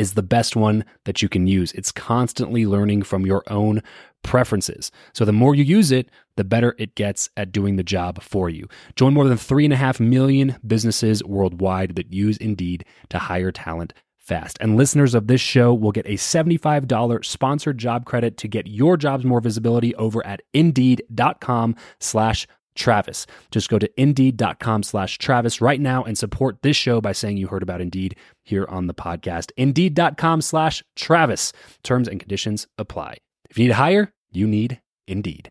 is 0.00 0.14
the 0.14 0.22
best 0.22 0.56
one 0.56 0.82
that 1.04 1.20
you 1.20 1.28
can 1.28 1.46
use. 1.46 1.72
It's 1.72 1.92
constantly 1.92 2.64
learning 2.64 3.02
from 3.02 3.26
your 3.26 3.44
own 3.48 3.82
preferences. 4.22 4.90
So 5.12 5.26
the 5.26 5.32
more 5.32 5.54
you 5.54 5.62
use 5.62 5.92
it, 5.92 6.10
the 6.36 6.44
better 6.44 6.74
it 6.78 6.94
gets 6.94 7.28
at 7.36 7.52
doing 7.52 7.76
the 7.76 7.82
job 7.82 8.22
for 8.22 8.48
you. 8.48 8.66
Join 8.96 9.12
more 9.12 9.28
than 9.28 9.36
3.5 9.36 10.00
million 10.00 10.56
businesses 10.66 11.22
worldwide 11.22 11.96
that 11.96 12.12
use 12.12 12.38
Indeed 12.38 12.86
to 13.10 13.18
hire 13.18 13.52
talent 13.52 13.92
fast. 14.16 14.56
And 14.60 14.76
listeners 14.76 15.14
of 15.14 15.26
this 15.26 15.40
show 15.42 15.74
will 15.74 15.92
get 15.92 16.06
a 16.06 16.14
$75 16.14 17.24
sponsored 17.24 17.76
job 17.76 18.06
credit 18.06 18.38
to 18.38 18.48
get 18.48 18.66
your 18.66 18.96
jobs 18.96 19.24
more 19.24 19.40
visibility 19.40 19.94
over 19.96 20.26
at 20.26 20.40
indeed.com 20.54 21.76
slash 21.98 22.46
Travis. 22.74 23.26
Just 23.50 23.68
go 23.68 23.78
to 23.78 24.00
indeed.com 24.00 24.82
slash 24.82 25.18
Travis 25.18 25.60
right 25.60 25.80
now 25.80 26.04
and 26.04 26.16
support 26.16 26.62
this 26.62 26.76
show 26.76 27.00
by 27.00 27.12
saying 27.12 27.36
you 27.36 27.48
heard 27.48 27.62
about 27.62 27.80
Indeed 27.80 28.16
here 28.50 28.66
on 28.68 28.86
the 28.86 28.94
podcast. 28.94 29.50
Indeed.com 29.56 30.42
slash 30.42 30.82
Travis. 30.96 31.52
Terms 31.82 32.06
and 32.08 32.20
conditions 32.20 32.66
apply. 32.76 33.16
If 33.48 33.58
you 33.58 33.64
need 33.64 33.68
to 33.68 33.74
hire, 33.74 34.12
you 34.30 34.46
need 34.46 34.80
Indeed. 35.06 35.50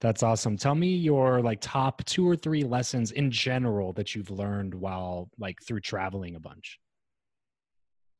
That's 0.00 0.22
awesome. 0.22 0.56
Tell 0.56 0.74
me 0.74 0.96
your 0.96 1.42
like 1.42 1.58
top 1.60 2.02
two 2.04 2.26
or 2.26 2.34
three 2.34 2.64
lessons 2.64 3.12
in 3.12 3.30
general 3.30 3.92
that 3.92 4.14
you've 4.14 4.30
learned 4.30 4.74
while 4.74 5.28
like 5.38 5.60
through 5.62 5.80
traveling 5.80 6.34
a 6.36 6.40
bunch. 6.40 6.80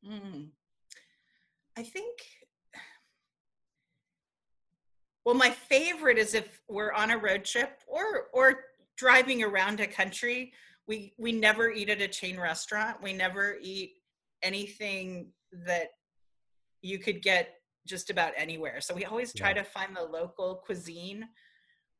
Mm. 0.07 0.49
I 1.77 1.83
think 1.83 2.19
well, 5.25 5.35
my 5.35 5.49
favorite 5.49 6.17
is 6.17 6.33
if 6.33 6.61
we're 6.67 6.93
on 6.93 7.11
a 7.11 7.17
road 7.17 7.45
trip 7.45 7.81
or 7.87 8.27
or 8.33 8.59
driving 8.97 9.43
around 9.43 9.79
a 9.79 9.87
country. 9.87 10.53
We 10.87 11.13
we 11.17 11.31
never 11.31 11.71
eat 11.71 11.89
at 11.89 12.01
a 12.01 12.07
chain 12.07 12.39
restaurant. 12.39 13.01
We 13.01 13.13
never 13.13 13.57
eat 13.61 13.93
anything 14.43 15.31
that 15.65 15.89
you 16.81 16.99
could 16.99 17.21
get 17.21 17.55
just 17.87 18.09
about 18.09 18.33
anywhere. 18.37 18.81
So 18.81 18.93
we 18.93 19.05
always 19.05 19.33
try 19.33 19.49
yeah. 19.49 19.55
to 19.55 19.63
find 19.63 19.95
the 19.95 20.03
local 20.03 20.61
cuisine. 20.65 21.27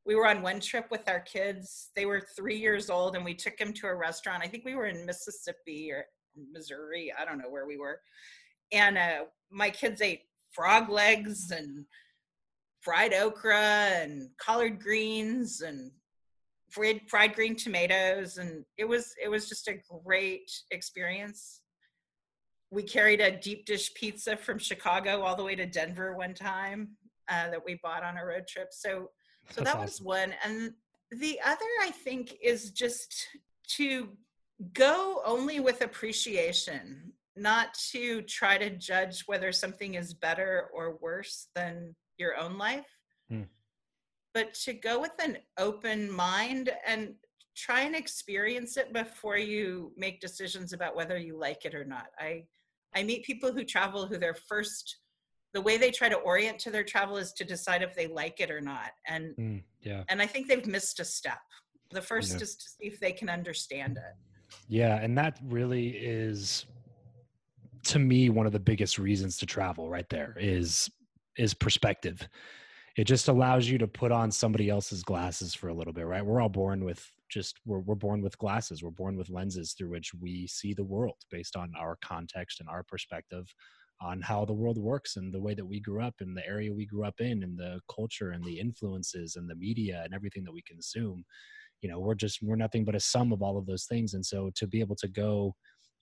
We 0.05 0.15
were 0.15 0.27
on 0.27 0.41
one 0.41 0.59
trip 0.59 0.87
with 0.89 1.07
our 1.07 1.19
kids. 1.19 1.89
They 1.95 2.05
were 2.05 2.21
three 2.35 2.57
years 2.57 2.89
old, 2.89 3.15
and 3.15 3.23
we 3.23 3.35
took 3.35 3.57
them 3.57 3.73
to 3.73 3.87
a 3.87 3.95
restaurant. 3.95 4.43
I 4.43 4.47
think 4.47 4.65
we 4.65 4.75
were 4.75 4.87
in 4.87 5.05
Mississippi 5.05 5.91
or 5.91 6.05
Missouri. 6.51 7.13
I 7.17 7.25
don't 7.25 7.37
know 7.37 7.49
where 7.49 7.67
we 7.67 7.77
were. 7.77 7.99
And 8.71 8.97
uh, 8.97 9.25
my 9.51 9.69
kids 9.69 10.01
ate 10.01 10.21
frog 10.51 10.89
legs 10.89 11.51
and 11.51 11.85
fried 12.81 13.13
okra 13.13 13.57
and 13.57 14.29
collard 14.37 14.81
greens 14.81 15.61
and 15.61 15.91
fried, 16.71 17.01
fried 17.07 17.33
green 17.33 17.55
tomatoes 17.55 18.37
and 18.37 18.65
it 18.77 18.85
was 18.85 19.13
it 19.23 19.29
was 19.29 19.47
just 19.47 19.67
a 19.67 19.77
great 20.03 20.51
experience 20.71 21.60
we 22.71 22.81
carried 22.81 23.19
a 23.19 23.37
deep 23.37 23.65
dish 23.65 23.93
pizza 23.93 24.35
from 24.35 24.57
chicago 24.57 25.21
all 25.21 25.35
the 25.35 25.43
way 25.43 25.55
to 25.55 25.65
denver 25.65 26.15
one 26.15 26.33
time 26.33 26.89
uh, 27.29 27.49
that 27.49 27.63
we 27.63 27.79
bought 27.83 28.03
on 28.03 28.17
a 28.17 28.25
road 28.25 28.47
trip 28.47 28.69
so 28.71 29.09
so 29.49 29.61
That's 29.61 29.71
that 29.71 29.79
awesome. 29.79 29.81
was 29.81 30.01
one 30.01 30.33
and 30.43 30.73
the 31.11 31.39
other 31.45 31.65
i 31.81 31.91
think 31.91 32.37
is 32.41 32.71
just 32.71 33.27
to 33.75 34.09
go 34.73 35.21
only 35.25 35.59
with 35.59 35.81
appreciation 35.81 37.13
not 37.35 37.73
to 37.91 38.21
try 38.23 38.57
to 38.57 38.69
judge 38.69 39.23
whether 39.25 39.51
something 39.51 39.95
is 39.95 40.13
better 40.13 40.69
or 40.73 40.97
worse 41.01 41.47
than 41.55 41.95
your 42.17 42.37
own 42.37 42.57
life 42.57 42.85
hmm. 43.29 43.43
but 44.33 44.53
to 44.53 44.73
go 44.73 44.99
with 44.99 45.13
an 45.23 45.37
open 45.57 46.11
mind 46.11 46.71
and 46.85 47.13
try 47.55 47.81
and 47.81 47.95
experience 47.95 48.77
it 48.77 48.93
before 48.93 49.37
you 49.37 49.91
make 49.97 50.21
decisions 50.21 50.73
about 50.73 50.95
whether 50.95 51.17
you 51.17 51.37
like 51.37 51.65
it 51.65 51.75
or 51.75 51.83
not 51.83 52.07
i 52.19 52.43
i 52.95 53.03
meet 53.03 53.23
people 53.23 53.51
who 53.51 53.63
travel 53.63 54.05
who 54.05 54.17
their 54.17 54.33
first 54.33 54.97
the 55.53 55.61
way 55.61 55.77
they 55.77 55.91
try 55.91 56.07
to 56.07 56.15
orient 56.17 56.57
to 56.59 56.71
their 56.71 56.83
travel 56.83 57.17
is 57.17 57.33
to 57.33 57.43
decide 57.43 57.81
if 57.81 57.95
they 57.95 58.07
like 58.07 58.39
it 58.39 58.49
or 58.49 58.61
not 58.61 58.91
and 59.07 59.35
mm, 59.37 59.61
yeah 59.81 60.03
and 60.09 60.21
i 60.21 60.25
think 60.25 60.47
they've 60.47 60.67
missed 60.67 60.99
a 60.99 61.05
step 61.05 61.39
the 61.91 62.01
first 62.01 62.37
yeah. 62.37 62.41
is 62.41 62.55
to 62.55 62.69
see 62.69 62.87
if 62.87 62.99
they 62.99 63.11
can 63.11 63.29
understand 63.29 63.97
it 63.97 64.15
yeah 64.67 65.01
and 65.01 65.17
that 65.17 65.39
really 65.43 65.89
is 65.89 66.65
to 67.83 67.99
me 67.99 68.29
one 68.29 68.45
of 68.45 68.51
the 68.51 68.59
biggest 68.59 68.99
reasons 68.99 69.37
to 69.37 69.45
travel 69.45 69.89
right 69.89 70.09
there 70.09 70.35
is 70.39 70.89
is 71.37 71.53
perspective. 71.53 72.27
It 72.97 73.05
just 73.05 73.27
allows 73.27 73.67
you 73.67 73.77
to 73.77 73.87
put 73.87 74.11
on 74.11 74.31
somebody 74.31 74.69
else's 74.69 75.03
glasses 75.03 75.53
for 75.53 75.69
a 75.69 75.73
little 75.73 75.93
bit, 75.93 76.05
right? 76.05 76.25
We're 76.25 76.41
all 76.41 76.49
born 76.49 76.83
with 76.83 77.09
just 77.31 77.59
we're 77.65 77.79
we're 77.79 77.95
born 77.95 78.21
with 78.21 78.37
glasses. 78.37 78.83
We're 78.83 78.91
born 78.91 79.15
with 79.15 79.29
lenses 79.29 79.73
through 79.73 79.89
which 79.89 80.11
we 80.13 80.47
see 80.47 80.73
the 80.73 80.83
world 80.83 81.17
based 81.31 81.55
on 81.55 81.71
our 81.79 81.97
context 82.03 82.59
and 82.59 82.69
our 82.69 82.83
perspective 82.83 83.45
on 84.01 84.19
how 84.21 84.43
the 84.43 84.53
world 84.53 84.77
works 84.77 85.15
and 85.15 85.33
the 85.33 85.39
way 85.39 85.53
that 85.53 85.65
we 85.65 85.79
grew 85.79 86.01
up 86.01 86.15
and 86.19 86.35
the 86.35 86.45
area 86.47 86.73
we 86.73 86.85
grew 86.85 87.05
up 87.05 87.19
in 87.19 87.43
and 87.43 87.57
the 87.57 87.79
culture 87.93 88.31
and 88.31 88.43
the 88.43 88.59
influences 88.59 89.35
and 89.35 89.49
the 89.49 89.55
media 89.55 90.01
and 90.03 90.13
everything 90.13 90.43
that 90.43 90.53
we 90.53 90.63
consume 90.63 91.23
you 91.81 91.89
know 91.89 91.99
we're 91.99 92.15
just 92.15 92.39
we're 92.41 92.55
nothing 92.55 92.83
but 92.83 92.95
a 92.95 92.99
sum 92.99 93.31
of 93.31 93.43
all 93.43 93.57
of 93.57 93.65
those 93.67 93.85
things 93.85 94.15
and 94.15 94.25
so 94.25 94.49
to 94.55 94.65
be 94.65 94.79
able 94.79 94.95
to 94.95 95.07
go 95.07 95.53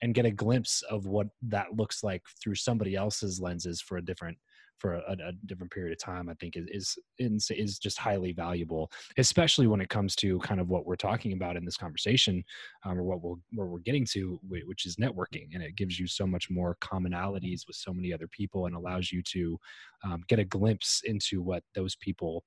and 0.02 0.14
get 0.14 0.24
a 0.24 0.30
glimpse 0.30 0.82
of 0.90 1.06
what 1.06 1.26
that 1.42 1.76
looks 1.76 2.02
like 2.02 2.22
through 2.42 2.54
somebody 2.54 2.94
else's 2.94 3.38
lenses 3.38 3.82
for 3.82 3.98
a 3.98 4.04
different 4.04 4.38
for 4.80 4.94
a, 4.94 5.12
a, 5.12 5.32
different 5.46 5.70
period 5.70 5.92
of 5.92 5.98
time, 5.98 6.28
I 6.28 6.34
think 6.34 6.54
is, 6.56 6.98
is 7.18 7.50
is 7.50 7.78
just 7.78 7.98
highly 7.98 8.32
valuable, 8.32 8.90
especially 9.18 9.66
when 9.66 9.80
it 9.80 9.88
comes 9.88 10.16
to 10.16 10.38
kind 10.40 10.60
of 10.60 10.68
what 10.68 10.86
we're 10.86 10.96
talking 10.96 11.32
about 11.34 11.56
in 11.56 11.64
this 11.64 11.76
conversation, 11.76 12.42
um, 12.84 12.98
or 12.98 13.04
what 13.04 13.20
we're 13.22 13.36
where 13.52 13.66
we're 13.66 13.80
getting 13.80 14.06
to, 14.12 14.40
which 14.48 14.86
is 14.86 14.96
networking, 14.96 15.48
and 15.54 15.62
it 15.62 15.76
gives 15.76 16.00
you 16.00 16.06
so 16.06 16.26
much 16.26 16.50
more 16.50 16.76
commonalities 16.80 17.66
with 17.66 17.76
so 17.76 17.92
many 17.92 18.12
other 18.12 18.28
people, 18.28 18.66
and 18.66 18.74
allows 18.74 19.12
you 19.12 19.22
to 19.22 19.58
um, 20.04 20.22
get 20.28 20.38
a 20.38 20.44
glimpse 20.44 21.02
into 21.04 21.42
what 21.42 21.62
those 21.74 21.94
people, 21.96 22.42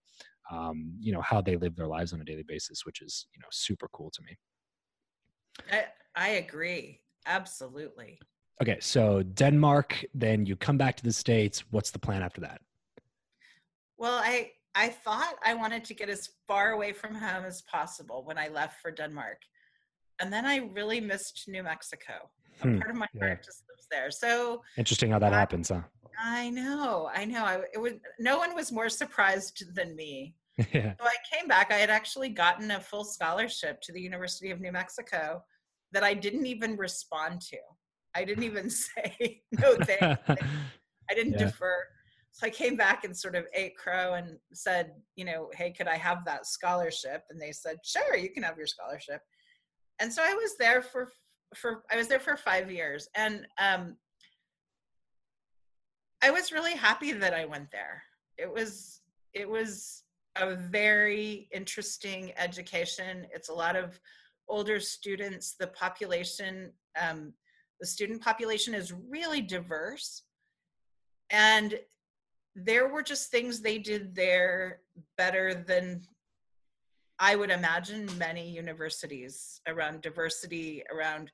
um, 0.52 0.94
you 1.00 1.14
know, 1.14 1.22
how 1.22 1.40
they 1.40 1.56
live 1.56 1.76
their 1.76 1.88
lives 1.88 2.14
on 2.14 2.22
a 2.22 2.26
daily 2.26 2.44
basis, 2.48 2.86
which 2.86 3.02
is 3.02 3.28
you 3.34 3.40
know 3.40 3.48
super 3.52 3.88
cool 3.94 4.12
to 4.12 4.22
me. 4.24 4.38
I, 5.72 5.86
I 6.16 6.30
agree 6.30 7.00
absolutely 7.26 8.20
Okay, 8.62 8.78
so 8.80 9.24
Denmark, 9.24 10.06
then 10.14 10.46
you 10.46 10.56
come 10.56 10.78
back 10.78 10.96
to 10.98 11.04
the 11.04 11.12
States. 11.12 11.64
What's 11.72 11.92
the 11.92 12.00
plan 12.00 12.22
after 12.22 12.42
that? 12.42 12.62
Well, 13.98 14.14
I 14.14 14.52
I 14.76 14.90
thought 14.90 15.36
I 15.46 15.54
wanted 15.54 15.86
to 15.86 15.94
get 15.94 16.10
as 16.10 16.30
far 16.48 16.72
away 16.72 16.94
from 16.94 17.14
home 17.14 17.46
as 17.46 17.62
possible 17.64 18.24
when 18.26 18.38
I 18.38 18.48
left 18.48 18.82
for 18.82 18.92
Denmark. 18.92 19.38
And 20.20 20.32
then 20.32 20.46
I 20.46 20.58
really 20.74 21.00
missed 21.00 21.46
New 21.48 21.64
Mexico. 21.64 22.14
Hmm, 22.62 22.80
part 22.80 22.92
of 22.92 22.98
my 22.98 23.08
yeah. 23.14 23.26
heart 23.26 23.44
just 23.44 23.64
lives 23.70 23.88
there. 23.90 24.12
So 24.12 24.62
interesting 24.78 25.12
how 25.12 25.20
that 25.20 25.34
uh, 25.34 25.36
happens, 25.36 25.70
huh? 25.70 25.82
I 26.20 26.50
know, 26.50 27.10
I 27.14 27.26
know. 27.26 27.44
I, 27.44 27.62
it 27.74 27.80
was 27.80 27.94
no 28.20 28.38
one 28.38 28.56
was 28.56 28.72
more 28.72 28.90
surprised 28.90 29.64
than 29.76 29.96
me. 29.96 30.36
yeah. 30.72 30.94
So 31.00 31.06
I 31.06 31.16
came 31.32 31.48
back. 31.48 31.72
I 31.72 31.78
had 31.78 31.90
actually 31.90 32.30
gotten 32.30 32.72
a 32.72 32.80
full 32.80 33.04
scholarship 33.04 33.82
to 33.82 33.92
the 33.92 34.02
University 34.02 34.52
of 34.52 34.62
New 34.62 34.72
Mexico 34.72 35.44
that 35.92 36.04
I 36.04 36.14
didn't 36.14 36.46
even 36.46 36.78
respond 36.78 37.42
to. 37.42 37.58
I 38.16 38.24
didn't 38.24 38.44
even 38.44 38.70
say 38.70 39.42
no 39.52 39.76
thanks. 39.82 40.22
I 41.10 41.14
didn't 41.14 41.34
Yeah. 41.34 41.46
defer. 41.46 41.84
So 42.32 42.48
I 42.48 42.50
came 42.50 42.76
back 42.76 43.04
and 43.04 43.16
sort 43.16 43.36
of 43.36 43.46
ate 43.54 43.78
crow 43.78 44.14
and 44.16 44.38
said, 44.54 44.94
you 45.16 45.24
know, 45.24 45.50
hey, 45.54 45.72
could 45.72 45.88
I 45.88 45.98
have 45.98 46.26
that 46.26 46.48
scholarship? 46.48 47.24
And 47.30 47.40
they 47.40 47.52
said, 47.52 47.78
sure, 47.84 48.18
you 48.18 48.32
can 48.32 48.42
have 48.42 48.58
your 48.58 48.66
scholarship. 48.66 49.22
And 50.00 50.12
so 50.12 50.24
I 50.24 50.34
was 50.34 50.56
there 50.58 50.82
for 50.82 51.12
for 51.56 51.84
I 51.92 51.98
was 51.98 52.08
there 52.08 52.20
for 52.20 52.36
five 52.36 52.72
years, 52.72 53.08
and 53.16 53.46
um, 53.60 53.96
I 56.24 56.32
was 56.32 56.52
really 56.52 56.74
happy 56.74 57.12
that 57.12 57.34
I 57.34 57.46
went 57.46 57.70
there. 57.72 58.02
It 58.38 58.52
was 58.52 59.02
it 59.34 59.48
was 59.48 60.04
a 60.36 60.56
very 60.56 61.48
interesting 61.54 62.32
education. 62.38 63.28
It's 63.32 63.50
a 63.50 63.54
lot 63.54 63.76
of 63.76 64.00
older 64.50 64.80
students. 64.80 65.56
The 65.60 65.68
population, 65.68 66.74
um, 67.00 67.34
the 67.84 67.88
student 67.88 68.22
population 68.22 68.74
is 68.74 68.94
really 69.10 69.42
diverse. 69.42 70.24
And 71.30 71.78
there 72.56 72.88
were 72.88 73.04
just 73.04 73.30
things 73.30 73.60
they 73.60 73.78
did 73.78 74.16
there 74.16 74.80
better 75.18 75.54
than 75.54 76.04
I 77.20 77.36
would 77.36 77.50
imagine 77.50 78.10
many 78.18 78.50
universities 78.50 79.60
around 79.68 80.00
diversity, 80.00 80.82
around, 80.96 81.30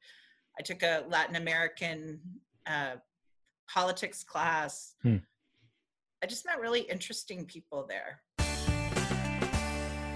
I 0.57 0.63
took 0.63 0.81
a 0.81 1.03
Latin 1.07 1.35
American 1.35 2.19
uh, 2.65 2.95
politics 3.71 4.23
class. 4.23 4.95
Hmm. 5.03 5.17
I 6.23 6.25
just 6.25 6.47
met 6.47 6.59
really 6.59 6.81
interesting 6.81 7.45
people 7.45 7.85
there. 7.87 8.21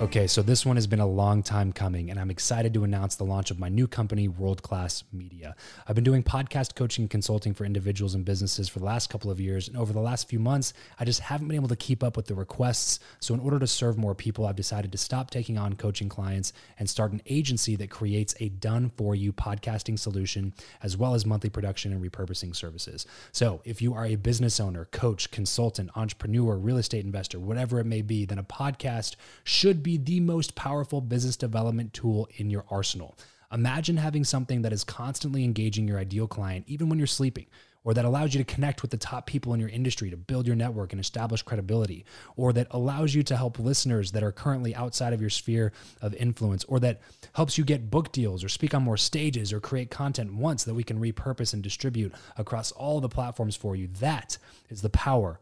Okay, 0.04 0.28
so 0.28 0.42
this 0.42 0.66
one 0.66 0.76
has 0.76 0.86
been 0.86 1.00
a 1.00 1.08
long 1.08 1.42
time 1.42 1.72
coming, 1.72 2.12
and 2.12 2.20
I'm 2.20 2.30
excited 2.30 2.74
to 2.74 2.84
announce 2.84 3.16
the 3.16 3.24
launch 3.24 3.52
of 3.52 3.58
my 3.58 3.70
new 3.70 3.88
company, 3.88 4.28
World 4.28 4.62
Class 4.62 5.06
Media. 5.14 5.56
I've 5.88 5.96
been 5.96 6.04
doing 6.04 6.24
podcast 6.24 6.76
coaching 6.76 7.04
and 7.04 7.10
consulting 7.10 7.54
for 7.54 7.64
individuals 7.64 8.14
and 8.14 8.26
businesses 8.26 8.68
for 8.68 8.80
the 8.80 8.86
last 8.86 9.10
couple 9.10 9.32
of 9.32 9.40
years, 9.40 9.70
and 9.70 9.78
over 9.78 9.94
the 9.94 10.02
last 10.02 10.28
few 10.28 10.40
months, 10.40 10.74
I 11.00 11.06
just 11.06 11.22
haven't 11.22 11.48
been 11.48 11.56
able 11.56 11.70
to 11.70 11.78
keep 11.78 12.04
up 12.04 12.18
with 12.18 12.26
the 12.26 12.36
requests. 12.36 13.00
So, 13.22 13.34
in 13.34 13.40
order 13.40 13.60
to 13.60 13.66
serve 13.66 13.98
more 13.98 14.14
people, 14.14 14.46
I've 14.46 14.58
decided 14.58 14.92
to 14.92 14.98
stop 14.98 15.32
taking 15.32 15.58
on 15.58 15.78
coaching 15.78 16.10
clients 16.10 16.52
and 16.78 16.90
start 16.90 17.14
an 17.14 17.22
agency 17.28 17.78
that 17.78 17.90
creates 17.90 18.36
a 18.42 18.50
done 18.50 18.92
for 18.98 19.16
you 19.16 19.32
podcasting 19.32 19.98
solution, 19.98 20.54
as 20.82 20.98
well 20.98 21.14
as 21.14 21.26
monthly 21.26 21.50
production 21.50 21.94
and 21.94 22.04
repurposing 22.04 22.54
services. 22.54 23.06
So, 23.32 23.62
if 23.64 23.82
you 23.82 23.94
are 23.94 24.06
a 24.06 24.18
business 24.18 24.60
owner, 24.60 24.84
coach, 24.84 25.32
consultant, 25.32 25.92
entrepreneur, 25.96 26.58
real 26.58 26.78
estate 26.78 27.06
investor, 27.06 27.40
whatever 27.40 27.80
it 27.80 27.86
may 27.86 28.02
be, 28.02 28.26
then 28.26 28.38
a 28.38 28.44
podcast 28.44 29.16
should 29.46 29.82
the 29.98 30.20
most 30.20 30.56
powerful 30.56 31.02
business 31.02 31.36
development 31.38 31.94
tool 31.94 32.28
in 32.38 32.50
your 32.50 32.66
arsenal. 32.70 33.18
Imagine 33.52 33.98
having 33.98 34.24
something 34.24 34.64
that 34.64 34.74
is 34.74 34.84
constantly 34.84 35.44
engaging 35.44 35.88
your 35.88 36.00
ideal 36.00 36.28
client, 36.28 36.66
even 36.68 36.90
when 36.90 36.98
you're 36.98 37.08
sleeping, 37.08 37.46
or 37.84 37.94
that 37.94 38.06
allows 38.06 38.34
you 38.34 38.44
to 38.44 38.54
connect 38.54 38.82
with 38.82 38.92
the 38.92 38.98
top 38.98 39.28
people 39.28 39.54
in 39.54 39.60
your 39.60 39.70
industry 39.70 40.10
to 40.10 40.18
build 40.18 40.48
your 40.48 40.56
network 40.56 40.92
and 40.92 41.00
establish 41.00 41.42
credibility, 41.42 42.06
or 42.36 42.54
that 42.54 42.68
allows 42.72 43.14
you 43.14 43.22
to 43.24 43.38
help 43.38 43.60
listeners 43.60 44.12
that 44.12 44.24
are 44.24 44.32
currently 44.32 44.74
outside 44.74 45.14
of 45.14 45.22
your 45.22 45.30
sphere 45.30 45.72
of 46.02 46.14
influence, 46.16 46.64
or 46.64 46.80
that 46.80 47.02
helps 47.34 47.58
you 47.58 47.64
get 47.64 47.92
book 47.92 48.12
deals 48.12 48.44
or 48.44 48.50
speak 48.50 48.74
on 48.74 48.82
more 48.82 48.98
stages 48.98 49.54
or 49.54 49.60
create 49.60 49.92
content 49.92 50.34
once 50.34 50.64
that 50.64 50.74
we 50.74 50.84
can 50.84 51.00
repurpose 51.00 51.54
and 51.54 51.62
distribute 51.62 52.14
across 52.38 52.72
all 52.72 53.02
the 53.02 53.10
platforms 53.10 53.56
for 53.56 53.76
you. 53.76 53.88
That 54.00 54.38
is 54.70 54.82
the 54.82 54.90
power 54.90 55.40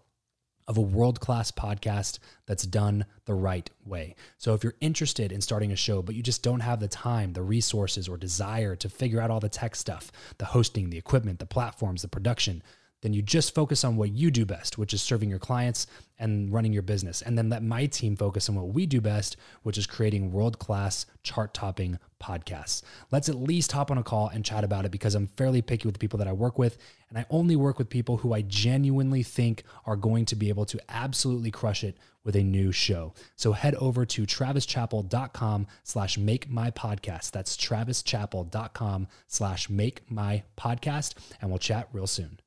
of 0.72 0.78
a 0.78 0.82
world 0.82 1.20
class 1.20 1.52
podcast 1.52 2.18
that's 2.46 2.64
done 2.64 3.06
the 3.26 3.34
right 3.34 3.70
way. 3.86 4.16
So, 4.38 4.54
if 4.54 4.64
you're 4.64 4.76
interested 4.80 5.34
in 5.34 5.42
starting 5.42 5.74
a 5.74 5.76
show, 5.76 6.02
but 6.02 6.16
you 6.16 6.24
just 6.24 6.42
don't 6.42 6.62
have 6.62 6.80
the 6.80 6.88
time, 6.88 7.34
the 7.34 7.44
resources, 7.44 8.08
or 8.08 8.16
desire 8.16 8.78
to 8.78 8.88
figure 8.88 9.20
out 9.20 9.30
all 9.30 9.42
the 9.42 9.50
tech 9.50 9.76
stuff 9.76 10.14
the 10.38 10.46
hosting, 10.46 10.90
the 10.90 10.98
equipment, 10.98 11.40
the 11.40 11.46
platforms, 11.46 12.02
the 12.04 12.08
production 12.08 12.64
then 13.02 13.14
you 13.14 13.22
just 13.22 13.54
focus 13.54 13.84
on 13.84 13.98
what 13.98 14.12
you 14.12 14.32
do 14.32 14.46
best, 14.46 14.78
which 14.78 14.94
is 14.94 15.02
serving 15.02 15.30
your 15.30 15.40
clients 15.40 15.88
and 16.20 16.54
running 16.54 16.72
your 16.72 16.84
business. 16.84 17.22
And 17.22 17.38
then 17.38 17.50
let 17.50 17.64
my 17.64 17.88
team 17.88 18.16
focus 18.16 18.48
on 18.48 18.56
what 18.56 18.68
we 18.68 18.86
do 18.86 19.02
best, 19.02 19.38
which 19.64 19.78
is 19.78 19.88
creating 19.88 20.32
world 20.32 20.60
class, 20.60 21.08
chart 21.24 21.54
topping 21.54 21.98
podcasts. 22.22 22.84
Let's 23.12 23.28
at 23.28 23.36
least 23.36 23.72
hop 23.72 23.90
on 23.90 23.98
a 23.98 24.04
call 24.04 24.28
and 24.28 24.46
chat 24.46 24.64
about 24.64 24.86
it 24.86 24.92
because 24.92 25.16
I'm 25.16 25.28
fairly 25.36 25.64
picky 25.64 25.88
with 25.88 25.96
the 25.96 26.00
people 26.00 26.20
that 26.20 26.28
I 26.28 26.34
work 26.34 26.60
with. 26.60 26.78
And 27.10 27.18
I 27.18 27.26
only 27.32 27.56
work 27.56 27.80
with 27.80 27.90
people 27.90 28.18
who 28.18 28.34
I 28.34 28.44
genuinely 28.44 29.24
think 29.24 29.64
are 29.86 29.96
going 29.96 30.26
to 30.26 30.36
be 30.36 30.50
able 30.50 30.66
to 30.66 30.80
absolutely 30.88 31.52
crush 31.52 31.84
it 31.84 31.98
with 32.24 32.36
a 32.36 32.44
new 32.44 32.72
show. 32.72 33.14
So 33.36 33.54
head 33.54 33.74
over 33.76 34.06
to 34.06 34.24
travischappell.com 34.24 35.68
slash 35.84 36.18
make 36.20 36.50
my 36.50 36.70
podcast. 36.70 37.32
That's 37.32 37.58
travischappell.com 37.58 39.08
slash 39.28 39.70
make 39.70 40.10
my 40.10 40.44
podcast. 40.56 41.16
And 41.42 41.50
we'll 41.50 41.58
chat 41.58 41.90
real 41.92 42.08
soon. 42.08 42.40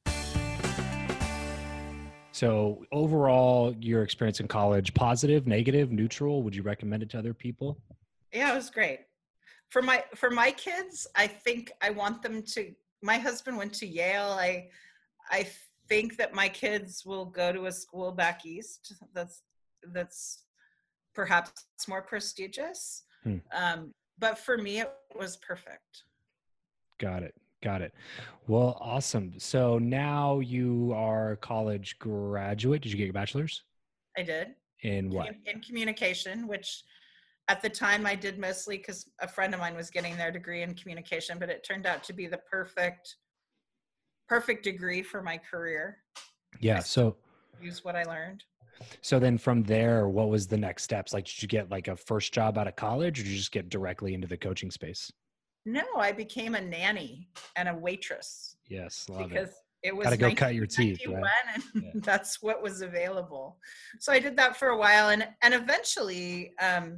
So 2.35 2.85
overall, 2.91 3.77
your 3.79 4.03
experience 4.03 4.41
in 4.41 4.49
college, 4.49 4.93
positive, 4.93 5.47
negative, 5.47 5.93
neutral, 5.93 6.43
would 6.43 6.53
you 6.53 6.65
recommend 6.65 7.05
it 7.05 7.11
to 7.11 7.19
other 7.21 7.33
people? 7.33 7.79
Yeah, 8.33 8.51
it 8.51 8.57
was 8.57 8.71
great. 8.71 9.03
For 9.69 9.81
my 9.81 10.03
for 10.17 10.31
my 10.31 10.51
kids, 10.51 11.07
I 11.15 11.29
think 11.29 11.71
I 11.81 11.91
want 11.91 12.23
them 12.23 12.43
to 12.55 12.75
my 13.03 13.19
husband 13.19 13.57
went 13.57 13.73
to 13.75 13.87
Yale. 13.87 14.37
I 14.37 14.69
I 15.31 15.47
think 15.89 16.17
that 16.17 16.35
my 16.35 16.49
kids 16.49 17.05
will 17.07 17.25
go 17.25 17.53
to 17.53 17.67
a 17.67 17.73
school 17.73 18.11
back 18.11 18.45
east 18.45 18.95
that's 19.15 19.43
that's 19.93 20.43
perhaps 21.15 21.53
more 21.87 22.03
prestigious. 22.03 23.05
Hmm. 23.23 23.37
Um, 23.53 23.95
but 24.19 24.39
for 24.39 24.59
me 24.59 24.81
it 24.81 24.93
was 25.15 25.37
perfect. 25.37 26.03
Got 26.99 27.23
it. 27.23 27.35
Got 27.65 27.81
it. 27.81 27.95
Well, 28.47 28.77
awesome. 28.79 29.33
So 29.39 29.79
now 29.79 30.41
you 30.41 30.93
are 30.95 31.33
a 31.33 31.37
college 31.39 31.99
graduate. 31.99 32.83
Did 32.83 32.93
you 32.93 32.99
get 32.99 33.05
your 33.05 33.15
bachelor's 33.15 33.63
I 34.19 34.23
did. 34.23 34.49
in 34.83 35.09
what? 35.09 35.29
in, 35.29 35.37
in 35.47 35.61
communication, 35.63 36.47
which 36.47 36.83
at 37.49 37.63
the 37.63 37.71
time 37.71 38.05
I 38.05 38.17
did 38.17 38.39
mostly 38.39 38.77
because 38.77 39.09
a 39.21 39.27
friend 39.27 39.55
of 39.55 39.61
mine 39.61 39.75
was 39.75 39.89
getting 39.89 40.15
their 40.19 40.31
degree 40.31 40.61
in 40.63 40.75
communication, 40.75 41.39
but 41.39 41.49
it 41.49 41.65
turned 41.65 41.87
out 41.87 42.05
to 42.05 42.13
be 42.13 42.27
the 42.27 42.39
perfect, 42.51 43.17
perfect 44.29 44.63
degree 44.63 45.03
for 45.03 45.23
my 45.23 45.39
career. 45.39 45.99
Yeah. 46.61 46.81
So 46.81 47.17
Use 47.63 47.83
what 47.83 47.97
I 47.97 48.03
learned. 48.05 48.45
so 49.01 49.19
then 49.19 49.39
from 49.39 49.63
there, 49.63 50.07
what 50.09 50.29
was 50.29 50.47
the 50.47 50.59
next 50.59 50.83
steps? 50.83 51.15
Like, 51.15 51.25
did 51.25 51.41
you 51.41 51.49
get 51.49 51.71
like 51.71 51.89
a 51.89 51.97
first 51.97 52.35
job 52.35 52.59
out 52.59 52.69
of 52.69 52.77
college, 52.77 53.21
or 53.21 53.23
did 53.23 53.31
you 53.31 53.39
just 53.39 53.53
get 53.53 53.71
directly 53.71 54.13
into 54.13 54.27
the 54.27 54.37
coaching 54.37 54.71
space? 54.71 55.11
No, 55.67 55.83
I 55.97 56.13
became 56.13 56.55
a 56.55 56.61
nanny 56.61 57.29
and 57.57 57.69
a 57.69 57.75
waitress 57.75 58.55
Yes, 58.69 59.09
love 59.09 59.29
because 59.29 59.51
it. 59.83 59.89
it, 59.89 59.97
was 59.97 60.07
Gotta 60.07 60.17
go 60.17 60.35
cut 60.35 60.55
your 60.55 60.67
teeth, 60.67 61.01
right? 61.07 61.25
and 61.55 61.85
that's 62.03 62.43
what 62.43 62.63
was 62.63 62.81
available. 62.81 63.59
So 64.01 64.13
I 64.13 64.19
did 64.19 64.37
that 64.37 64.57
for 64.57 64.69
a 64.69 64.77
while, 64.77 65.11
and 65.11 65.27
and 65.43 65.55
eventually, 65.55 66.53
um, 66.61 66.97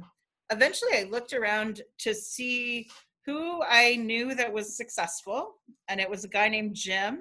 eventually, 0.51 0.93
I 0.95 1.03
looked 1.03 1.33
around 1.33 1.81
to 1.99 2.13
see 2.13 2.89
who 3.25 3.61
I 3.63 3.97
knew 3.97 4.33
that 4.35 4.51
was 4.51 4.77
successful, 4.77 5.55
and 5.89 5.99
it 5.99 6.09
was 6.09 6.23
a 6.23 6.29
guy 6.29 6.47
named 6.47 6.75
Jim, 6.75 7.19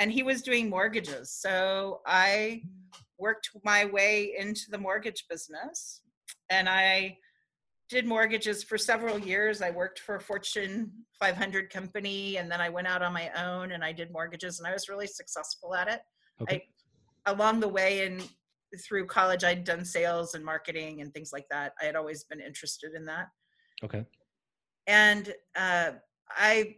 and 0.00 0.10
he 0.10 0.22
was 0.22 0.42
doing 0.42 0.68
mortgages. 0.68 1.30
So 1.30 2.00
I 2.06 2.62
worked 3.18 3.50
my 3.64 3.84
way 3.84 4.34
into 4.38 4.70
the 4.70 4.78
mortgage 4.78 5.26
business, 5.30 6.02
and 6.50 6.68
I 6.68 7.18
did 7.88 8.06
mortgages 8.06 8.64
for 8.64 8.76
several 8.76 9.18
years. 9.18 9.62
I 9.62 9.70
worked 9.70 10.00
for 10.00 10.16
a 10.16 10.20
Fortune 10.20 10.90
500 11.20 11.70
company, 11.70 12.36
and 12.38 12.50
then 12.50 12.60
I 12.60 12.68
went 12.68 12.88
out 12.88 13.02
on 13.02 13.12
my 13.12 13.30
own 13.36 13.72
and 13.72 13.84
I 13.84 13.92
did 13.92 14.10
mortgages, 14.10 14.58
and 14.58 14.66
I 14.66 14.72
was 14.72 14.88
really 14.88 15.06
successful 15.06 15.74
at 15.74 15.88
it. 15.88 16.00
Okay. 16.42 16.64
I, 17.26 17.30
along 17.32 17.60
the 17.60 17.68
way 17.68 18.06
and 18.06 18.28
through 18.84 19.06
college, 19.06 19.44
I'd 19.44 19.64
done 19.64 19.84
sales 19.84 20.34
and 20.34 20.44
marketing 20.44 21.00
and 21.00 21.12
things 21.12 21.30
like 21.32 21.46
that. 21.50 21.74
I 21.80 21.84
had 21.84 21.96
always 21.96 22.24
been 22.24 22.40
interested 22.40 22.94
in 22.94 23.04
that, 23.06 23.28
Okay. 23.84 24.04
and 24.86 25.32
uh, 25.54 25.92
I 26.30 26.76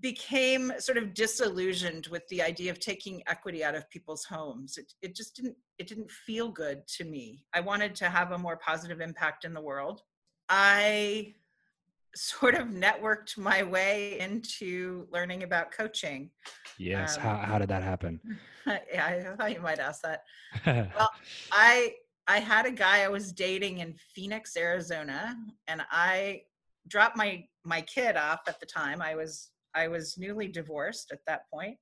became 0.00 0.72
sort 0.78 0.98
of 0.98 1.14
disillusioned 1.14 2.08
with 2.08 2.22
the 2.28 2.42
idea 2.42 2.70
of 2.70 2.78
taking 2.78 3.22
equity 3.26 3.64
out 3.64 3.74
of 3.74 3.88
people's 3.88 4.24
homes. 4.24 4.76
It, 4.76 4.92
it 5.00 5.16
just 5.16 5.34
didn't 5.34 5.56
it 5.78 5.86
didn't 5.86 6.10
feel 6.10 6.50
good 6.50 6.86
to 6.98 7.04
me. 7.04 7.46
I 7.54 7.60
wanted 7.60 7.94
to 7.96 8.10
have 8.10 8.32
a 8.32 8.38
more 8.38 8.58
positive 8.58 9.00
impact 9.00 9.44
in 9.46 9.54
the 9.54 9.60
world. 9.60 10.02
I 10.48 11.34
sort 12.14 12.54
of 12.54 12.68
networked 12.68 13.38
my 13.38 13.62
way 13.62 14.18
into 14.18 15.06
learning 15.12 15.42
about 15.42 15.70
coaching. 15.70 16.30
Yes. 16.78 17.16
Um, 17.16 17.22
how 17.22 17.36
how 17.36 17.58
did 17.58 17.68
that 17.68 17.82
happen? 17.82 18.20
yeah, 18.92 19.06
I 19.06 19.36
thought 19.36 19.52
you 19.52 19.60
might 19.60 19.78
ask 19.78 20.02
that. 20.02 20.24
Well, 20.96 21.10
I 21.52 21.94
I 22.26 22.40
had 22.40 22.66
a 22.66 22.70
guy 22.70 23.02
I 23.02 23.08
was 23.08 23.32
dating 23.32 23.78
in 23.78 23.94
Phoenix, 24.14 24.56
Arizona, 24.56 25.36
and 25.66 25.82
I 25.90 26.42
dropped 26.88 27.16
my 27.16 27.44
my 27.64 27.80
kid 27.82 28.16
off 28.16 28.40
at 28.48 28.60
the 28.60 28.66
time. 28.66 29.00
I 29.00 29.14
was 29.14 29.50
I 29.74 29.88
was 29.88 30.18
newly 30.18 30.48
divorced 30.48 31.12
at 31.12 31.20
that 31.26 31.42
point, 31.52 31.76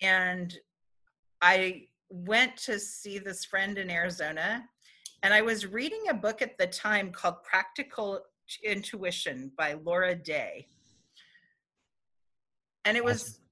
and 0.00 0.56
I 1.40 1.86
went 2.10 2.56
to 2.56 2.78
see 2.78 3.18
this 3.18 3.44
friend 3.44 3.78
in 3.78 3.90
Arizona, 3.90 4.64
and 5.22 5.34
I 5.34 5.42
was 5.42 5.66
reading 5.66 6.02
a 6.08 6.14
book 6.14 6.42
at 6.42 6.58
the 6.58 6.66
time 6.66 7.10
called 7.10 7.42
Practical 7.42 8.20
Intuition 8.64 9.52
by 9.56 9.74
Laura 9.74 10.14
Day. 10.14 10.68
And 12.84 12.96
it 12.96 13.04
was 13.04 13.22
awesome. 13.22 13.42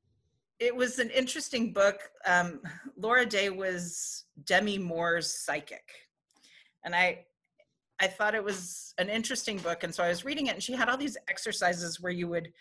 it 0.60 0.76
was 0.76 0.98
an 0.98 1.10
interesting 1.10 1.72
book. 1.72 1.98
Um, 2.24 2.60
Laura 2.96 3.26
Day 3.26 3.50
was 3.50 4.24
Demi 4.44 4.78
Moore's 4.78 5.32
psychic. 5.44 5.88
And 6.84 6.94
I 6.94 7.26
I 8.00 8.06
thought 8.06 8.34
it 8.34 8.44
was 8.44 8.94
an 8.98 9.08
interesting 9.08 9.58
book. 9.58 9.82
And 9.82 9.94
so 9.94 10.04
I 10.04 10.08
was 10.08 10.24
reading 10.24 10.46
it, 10.46 10.54
and 10.54 10.62
she 10.62 10.74
had 10.74 10.88
all 10.88 10.98
these 10.98 11.16
exercises 11.28 12.00
where 12.00 12.12
you 12.12 12.28
would 12.28 12.52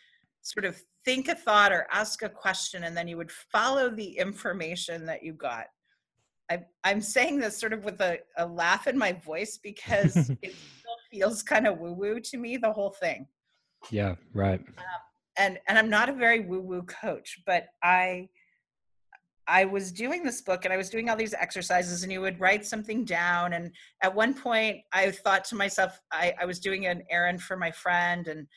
sort 0.42 0.66
of 0.66 0.82
think 1.04 1.28
a 1.28 1.36
thought 1.36 1.72
or 1.72 1.88
ask 1.92 2.22
a 2.24 2.30
question, 2.30 2.84
and 2.86 2.96
then 2.96 3.08
you 3.08 3.18
would 3.18 3.32
follow 3.32 3.90
the 3.90 4.18
information 4.18 5.06
that 5.06 5.24
you 5.24 5.34
got. 5.34 5.68
I, 6.50 6.60
I'm 6.84 7.02
saying 7.02 7.40
this 7.40 7.58
sort 7.58 7.74
of 7.74 7.84
with 7.84 8.00
a, 8.02 8.20
a 8.38 8.46
laugh 8.46 8.88
in 8.88 8.98
my 8.98 9.14
voice 9.14 9.60
because 9.62 10.16
it 10.42 10.56
still 10.78 10.98
feels 11.12 11.44
kind 11.44 11.68
of 11.68 11.80
woo 11.80 11.94
woo 11.94 12.20
to 12.20 12.38
me, 12.38 12.58
the 12.58 12.72
whole 12.72 12.92
thing. 12.92 13.28
Yeah, 13.90 14.16
right. 14.34 14.60
Um, 14.60 14.86
and 15.38 15.60
and 15.68 15.78
I'm 15.78 15.90
not 15.90 16.10
a 16.10 16.14
very 16.14 16.42
woo 16.42 16.62
woo 16.62 16.84
coach, 16.84 17.42
but 17.46 17.68
I 17.84 18.30
I 19.48 19.66
was 19.66 19.92
doing 19.92 20.24
this 20.24 20.42
book 20.42 20.66
and 20.66 20.74
I 20.74 20.78
was 20.78 20.90
doing 20.90 21.10
all 21.10 21.16
these 21.16 21.34
exercises 21.34 22.04
and 22.04 22.12
you 22.12 22.22
would 22.22 22.40
write 22.40 22.66
something 22.66 23.06
down. 23.06 23.54
And 23.54 23.72
at 24.02 24.14
one 24.14 24.34
point 24.34 24.78
I 24.92 25.12
thought 25.12 25.46
to 25.46 25.56
myself, 25.56 26.00
I, 26.12 26.34
I 26.40 26.46
was 26.46 26.60
doing 26.60 26.88
an 26.88 27.04
errand 27.12 27.42
for 27.42 27.56
my 27.56 27.72
friend 27.72 28.28
and 28.28 28.48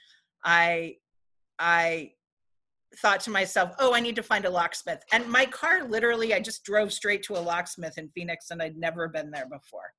I 0.45 0.97
I 1.59 2.13
thought 2.97 3.21
to 3.21 3.31
myself, 3.31 3.73
oh, 3.79 3.95
I 3.95 4.01
need 4.01 4.17
to 4.17 4.23
find 4.23 4.45
a 4.45 4.51
locksmith. 4.51 5.03
And 5.13 5.29
my 5.29 5.47
car 5.47 5.85
literally, 5.85 6.35
I 6.35 6.41
just 6.41 6.65
drove 6.65 6.93
straight 6.93 7.23
to 7.25 7.37
a 7.37 7.41
locksmith 7.41 7.99
in 7.99 8.09
Phoenix 8.15 8.51
and 8.51 8.63
I'd 8.63 8.77
never 8.77 9.09
been 9.09 9.31
there 9.31 9.47
before. 9.47 9.93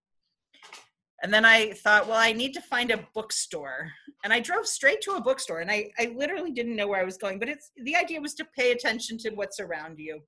And 1.21 1.33
then 1.33 1.43
I 1.43 1.71
thought, 1.73 2.07
well, 2.07 2.17
I 2.17 2.31
need 2.31 2.53
to 2.53 2.61
find 2.61 2.91
a 2.91 3.05
bookstore. 3.13 3.91
And 4.23 4.31
I 4.31 4.39
drove 4.39 4.67
straight 4.67 5.01
to 5.01 5.11
a 5.11 5.21
bookstore 5.21 5.59
and 5.59 5.69
I, 5.69 5.91
I 5.99 6.13
literally 6.15 6.51
didn't 6.51 6.75
know 6.75 6.87
where 6.87 7.01
I 7.01 7.05
was 7.05 7.17
going, 7.17 7.39
but 7.39 7.49
it's 7.49 7.71
the 7.83 7.95
idea 7.95 8.21
was 8.21 8.33
to 8.35 8.45
pay 8.57 8.71
attention 8.71 9.17
to 9.19 9.31
what's 9.31 9.59
around 9.59 9.99
you. 9.99 10.21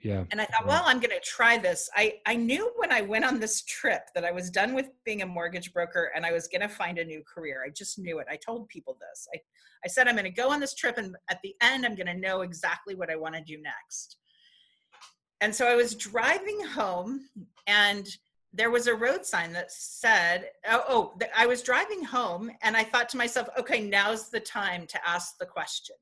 Yeah. 0.00 0.24
And 0.30 0.40
I 0.40 0.44
thought, 0.44 0.66
well, 0.66 0.82
I'm 0.86 1.00
going 1.00 1.10
to 1.10 1.20
try 1.20 1.58
this. 1.58 1.90
I, 1.96 2.14
I 2.24 2.36
knew 2.36 2.72
when 2.76 2.92
I 2.92 3.00
went 3.00 3.24
on 3.24 3.40
this 3.40 3.62
trip 3.62 4.02
that 4.14 4.24
I 4.24 4.30
was 4.30 4.48
done 4.48 4.74
with 4.74 4.90
being 5.04 5.22
a 5.22 5.26
mortgage 5.26 5.72
broker 5.72 6.12
and 6.14 6.24
I 6.24 6.32
was 6.32 6.46
going 6.46 6.60
to 6.60 6.68
find 6.68 6.98
a 6.98 7.04
new 7.04 7.22
career. 7.22 7.64
I 7.66 7.70
just 7.70 7.98
knew 7.98 8.20
it. 8.20 8.26
I 8.30 8.36
told 8.36 8.68
people 8.68 8.96
this. 9.00 9.26
I, 9.34 9.40
I 9.84 9.88
said, 9.88 10.06
I'm 10.06 10.14
going 10.14 10.24
to 10.24 10.30
go 10.30 10.50
on 10.50 10.60
this 10.60 10.74
trip 10.74 10.98
and 10.98 11.16
at 11.30 11.40
the 11.42 11.54
end, 11.60 11.84
I'm 11.84 11.96
going 11.96 12.06
to 12.06 12.14
know 12.14 12.42
exactly 12.42 12.94
what 12.94 13.10
I 13.10 13.16
want 13.16 13.34
to 13.34 13.40
do 13.40 13.60
next. 13.60 14.16
And 15.40 15.54
so 15.54 15.66
I 15.66 15.74
was 15.74 15.94
driving 15.94 16.64
home 16.64 17.28
and 17.66 18.08
there 18.52 18.70
was 18.70 18.86
a 18.86 18.94
road 18.94 19.26
sign 19.26 19.52
that 19.52 19.70
said, 19.70 20.50
oh, 20.68 20.84
oh, 20.88 21.18
I 21.36 21.46
was 21.46 21.62
driving 21.62 22.02
home 22.04 22.50
and 22.62 22.76
I 22.76 22.84
thought 22.84 23.08
to 23.10 23.16
myself, 23.16 23.48
okay, 23.58 23.80
now's 23.80 24.30
the 24.30 24.40
time 24.40 24.86
to 24.86 25.08
ask 25.08 25.38
the 25.38 25.46
question. 25.46 25.96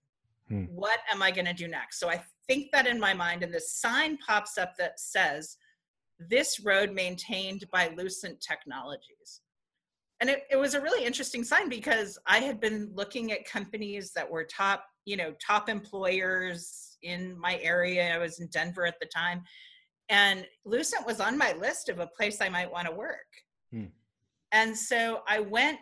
Hmm. 0.49 0.65
What 0.65 1.01
am 1.11 1.23
I 1.23 1.31
going 1.31 1.47
to 1.47 1.53
do 1.53 1.67
next? 1.67 1.99
So 1.99 2.09
I 2.09 2.23
think 2.49 2.71
that 2.73 2.87
in 2.87 3.01
my 3.01 3.15
mind, 3.15 3.43
and 3.43 3.53
this 3.53 3.75
sign 3.75 4.19
pops 4.19 4.59
up 4.59 4.77
that 4.79 4.99
says, 4.99 5.57
This 6.19 6.61
road 6.61 6.93
maintained 6.93 7.65
by 7.73 7.93
Lucent 7.97 8.41
Technologies. 8.41 9.43
And 10.21 10.31
it, 10.31 10.45
it 10.51 10.57
was 10.57 10.75
a 10.75 10.81
really 10.81 11.05
interesting 11.05 11.45
sign 11.45 11.69
because 11.69 12.19
I 12.27 12.39
had 12.39 12.59
been 12.59 12.91
looking 12.95 13.33
at 13.33 13.45
companies 13.45 14.13
that 14.15 14.31
were 14.31 14.45
top, 14.45 14.85
you 15.05 15.17
know, 15.17 15.35
top 15.47 15.69
employers 15.69 16.97
in 17.03 17.39
my 17.39 17.59
area. 17.63 18.15
I 18.15 18.19
was 18.19 18.41
in 18.41 18.47
Denver 18.49 18.87
at 18.87 18.99
the 18.99 19.07
time. 19.15 19.43
And 20.09 20.47
Lucent 20.65 21.07
was 21.07 21.21
on 21.21 21.37
my 21.37 21.53
list 21.53 21.91
of 21.91 21.99
a 21.99 22.07
place 22.07 22.41
I 22.41 22.49
might 22.49 22.73
want 22.73 22.87
to 22.89 22.95
work. 22.95 23.27
Hmm. 23.73 23.87
And 24.53 24.77
so 24.77 25.21
I 25.29 25.41
went, 25.41 25.79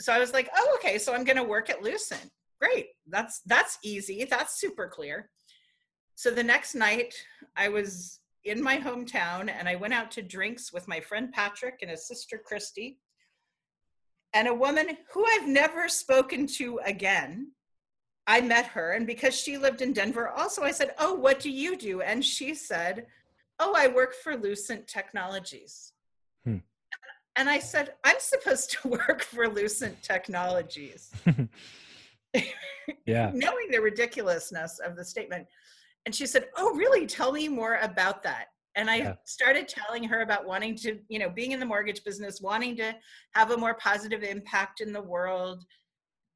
so 0.00 0.12
I 0.12 0.18
was 0.18 0.34
like, 0.34 0.50
oh, 0.54 0.78
okay, 0.78 0.98
so 0.98 1.14
I'm 1.14 1.24
going 1.24 1.36
to 1.36 1.44
work 1.44 1.70
at 1.70 1.82
Lucent 1.82 2.30
great 2.60 2.86
that's 3.06 3.40
that's 3.46 3.78
easy 3.84 4.26
that's 4.28 4.60
super 4.60 4.88
clear 4.88 5.30
so 6.18 6.32
the 6.32 6.42
next 6.42 6.74
night 6.74 7.14
i 7.56 7.68
was 7.68 8.18
in 8.44 8.60
my 8.60 8.76
hometown 8.76 9.48
and 9.48 9.68
i 9.68 9.76
went 9.76 9.94
out 9.94 10.10
to 10.10 10.20
drinks 10.20 10.72
with 10.72 10.88
my 10.88 10.98
friend 10.98 11.32
patrick 11.32 11.78
and 11.80 11.92
his 11.92 12.08
sister 12.08 12.42
christy 12.44 12.98
and 14.34 14.48
a 14.48 14.54
woman 14.54 14.98
who 15.12 15.24
i've 15.24 15.46
never 15.46 15.88
spoken 15.88 16.44
to 16.44 16.80
again 16.84 17.52
i 18.26 18.40
met 18.40 18.66
her 18.66 18.94
and 18.94 19.06
because 19.06 19.32
she 19.32 19.56
lived 19.56 19.80
in 19.80 19.92
denver 19.92 20.30
also 20.30 20.62
i 20.62 20.72
said 20.72 20.92
oh 20.98 21.14
what 21.14 21.38
do 21.38 21.50
you 21.50 21.76
do 21.76 22.00
and 22.00 22.24
she 22.24 22.52
said 22.52 23.06
oh 23.60 23.72
i 23.76 23.86
work 23.86 24.12
for 24.12 24.36
lucent 24.36 24.88
technologies 24.88 25.92
hmm. 26.44 26.56
and 27.36 27.48
i 27.48 27.60
said 27.60 27.94
i'm 28.02 28.18
supposed 28.18 28.72
to 28.72 28.88
work 29.08 29.22
for 29.22 29.48
lucent 29.48 30.02
technologies 30.02 31.12
yeah. 33.06 33.30
knowing 33.34 33.70
the 33.70 33.80
ridiculousness 33.80 34.78
of 34.78 34.96
the 34.96 35.04
statement. 35.04 35.46
And 36.08 36.14
she 36.14 36.24
said, 36.24 36.46
Oh, 36.56 36.74
really? 36.74 37.06
Tell 37.06 37.32
me 37.32 37.48
more 37.48 37.78
about 37.82 38.22
that. 38.22 38.46
And 38.76 38.88
I 38.88 38.96
yeah. 38.96 39.14
started 39.26 39.68
telling 39.68 40.02
her 40.04 40.22
about 40.22 40.46
wanting 40.46 40.74
to, 40.76 41.00
you 41.10 41.18
know, 41.18 41.28
being 41.28 41.52
in 41.52 41.60
the 41.60 41.66
mortgage 41.66 42.02
business, 42.02 42.40
wanting 42.40 42.76
to 42.76 42.94
have 43.34 43.50
a 43.50 43.58
more 43.58 43.74
positive 43.74 44.22
impact 44.22 44.80
in 44.80 44.90
the 44.90 45.02
world. 45.02 45.66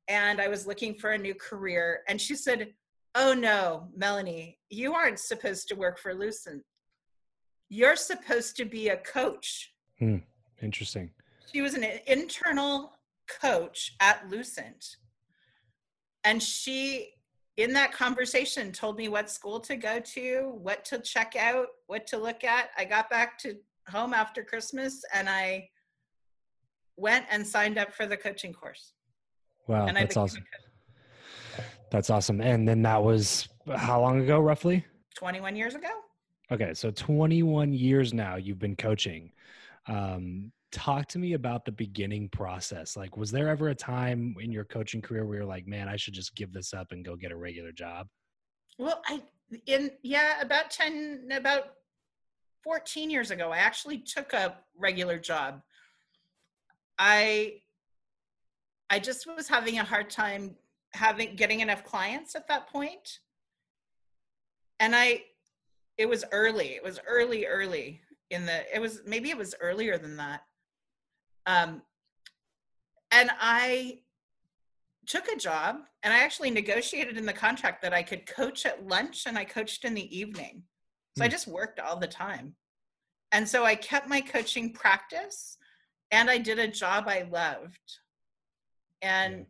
And 0.08 0.42
I 0.42 0.48
was 0.48 0.66
looking 0.66 0.94
for 0.96 1.12
a 1.12 1.18
new 1.18 1.34
career. 1.34 2.00
And 2.06 2.20
she 2.20 2.34
said, 2.34 2.74
Oh, 3.14 3.32
no, 3.32 3.88
Melanie, 3.96 4.58
you 4.68 4.92
aren't 4.92 5.18
supposed 5.18 5.68
to 5.68 5.74
work 5.74 5.98
for 5.98 6.12
Lucent. 6.12 6.62
You're 7.70 7.96
supposed 7.96 8.58
to 8.58 8.66
be 8.66 8.90
a 8.90 8.98
coach. 8.98 9.72
Hmm. 9.98 10.16
Interesting. 10.60 11.08
She 11.50 11.62
was 11.62 11.72
an 11.72 11.86
internal 12.06 12.92
coach 13.40 13.94
at 14.00 14.28
Lucent 14.28 14.96
and 16.24 16.42
she 16.42 17.14
in 17.56 17.72
that 17.72 17.92
conversation 17.92 18.72
told 18.72 18.96
me 18.96 19.08
what 19.08 19.30
school 19.30 19.60
to 19.60 19.76
go 19.76 20.00
to 20.00 20.58
what 20.60 20.84
to 20.86 20.98
check 20.98 21.36
out 21.36 21.66
what 21.86 22.06
to 22.08 22.18
look 22.18 22.44
at. 22.44 22.70
I 22.76 22.84
got 22.84 23.10
back 23.10 23.38
to 23.38 23.56
home 23.88 24.14
after 24.14 24.44
christmas 24.44 25.02
and 25.12 25.28
i 25.28 25.68
went 26.96 27.26
and 27.30 27.44
signed 27.44 27.78
up 27.78 27.92
for 27.92 28.06
the 28.06 28.16
coaching 28.16 28.52
course. 28.52 28.92
Wow 29.66 29.86
and 29.86 29.96
that's 29.96 30.16
awesome. 30.16 30.44
that's 31.90 32.10
awesome. 32.10 32.40
And 32.40 32.68
then 32.68 32.82
that 32.82 33.02
was 33.02 33.48
how 33.76 34.00
long 34.00 34.20
ago 34.20 34.40
roughly? 34.40 34.84
21 35.16 35.56
years 35.56 35.74
ago. 35.74 35.88
Okay 36.50 36.74
so 36.74 36.90
21 36.90 37.72
years 37.72 38.14
now 38.14 38.36
you've 38.36 38.58
been 38.58 38.76
coaching. 38.76 39.32
Um, 39.86 40.52
talk 40.72 41.06
to 41.08 41.18
me 41.18 41.34
about 41.34 41.64
the 41.64 41.72
beginning 41.72 42.28
process. 42.30 42.96
Like, 42.96 43.16
was 43.16 43.30
there 43.30 43.48
ever 43.48 43.68
a 43.68 43.74
time 43.74 44.34
in 44.40 44.50
your 44.50 44.64
coaching 44.64 45.02
career 45.02 45.24
where 45.24 45.38
you're 45.38 45.46
like, 45.46 45.66
man, 45.66 45.88
I 45.88 45.96
should 45.96 46.14
just 46.14 46.34
give 46.34 46.52
this 46.52 46.72
up 46.74 46.90
and 46.90 47.04
go 47.04 47.14
get 47.14 47.30
a 47.30 47.36
regular 47.36 47.72
job? 47.72 48.08
Well, 48.78 49.02
I, 49.06 49.22
in, 49.66 49.90
yeah, 50.02 50.40
about 50.40 50.70
10, 50.70 51.28
about 51.30 51.64
14 52.64 53.10
years 53.10 53.30
ago, 53.30 53.50
I 53.50 53.58
actually 53.58 53.98
took 53.98 54.32
a 54.32 54.56
regular 54.76 55.18
job. 55.18 55.60
I, 56.98 57.60
I 58.88 58.98
just 58.98 59.26
was 59.26 59.48
having 59.48 59.78
a 59.78 59.84
hard 59.84 60.08
time 60.08 60.56
having, 60.94 61.36
getting 61.36 61.60
enough 61.60 61.84
clients 61.84 62.34
at 62.34 62.48
that 62.48 62.68
point. 62.68 63.18
And 64.80 64.96
I, 64.96 65.22
it 65.98 66.08
was 66.08 66.24
early, 66.32 66.68
it 66.68 66.82
was 66.82 66.98
early, 67.06 67.46
early 67.46 68.00
in 68.30 68.46
the, 68.46 68.74
it 68.74 68.80
was, 68.80 69.02
maybe 69.06 69.28
it 69.28 69.36
was 69.36 69.54
earlier 69.60 69.98
than 69.98 70.16
that 70.16 70.42
um, 71.46 71.82
and 73.10 73.30
I 73.40 74.00
took 75.06 75.28
a 75.28 75.36
job 75.36 75.76
and 76.02 76.12
I 76.12 76.18
actually 76.18 76.50
negotiated 76.50 77.16
in 77.16 77.26
the 77.26 77.32
contract 77.32 77.82
that 77.82 77.92
I 77.92 78.02
could 78.02 78.26
coach 78.26 78.64
at 78.66 78.86
lunch 78.86 79.26
and 79.26 79.36
I 79.36 79.44
coached 79.44 79.84
in 79.84 79.94
the 79.94 80.16
evening. 80.16 80.62
So 81.16 81.24
I 81.24 81.26
hmm. 81.26 81.32
just 81.32 81.46
worked 81.46 81.80
all 81.80 81.96
the 81.96 82.06
time. 82.06 82.54
And 83.32 83.48
so 83.48 83.64
I 83.64 83.74
kept 83.74 84.08
my 84.08 84.20
coaching 84.20 84.72
practice 84.72 85.56
and 86.10 86.30
I 86.30 86.38
did 86.38 86.58
a 86.58 86.68
job 86.68 87.04
I 87.06 87.26
loved. 87.30 87.98
And 89.00 89.38
yeah. 89.38 89.44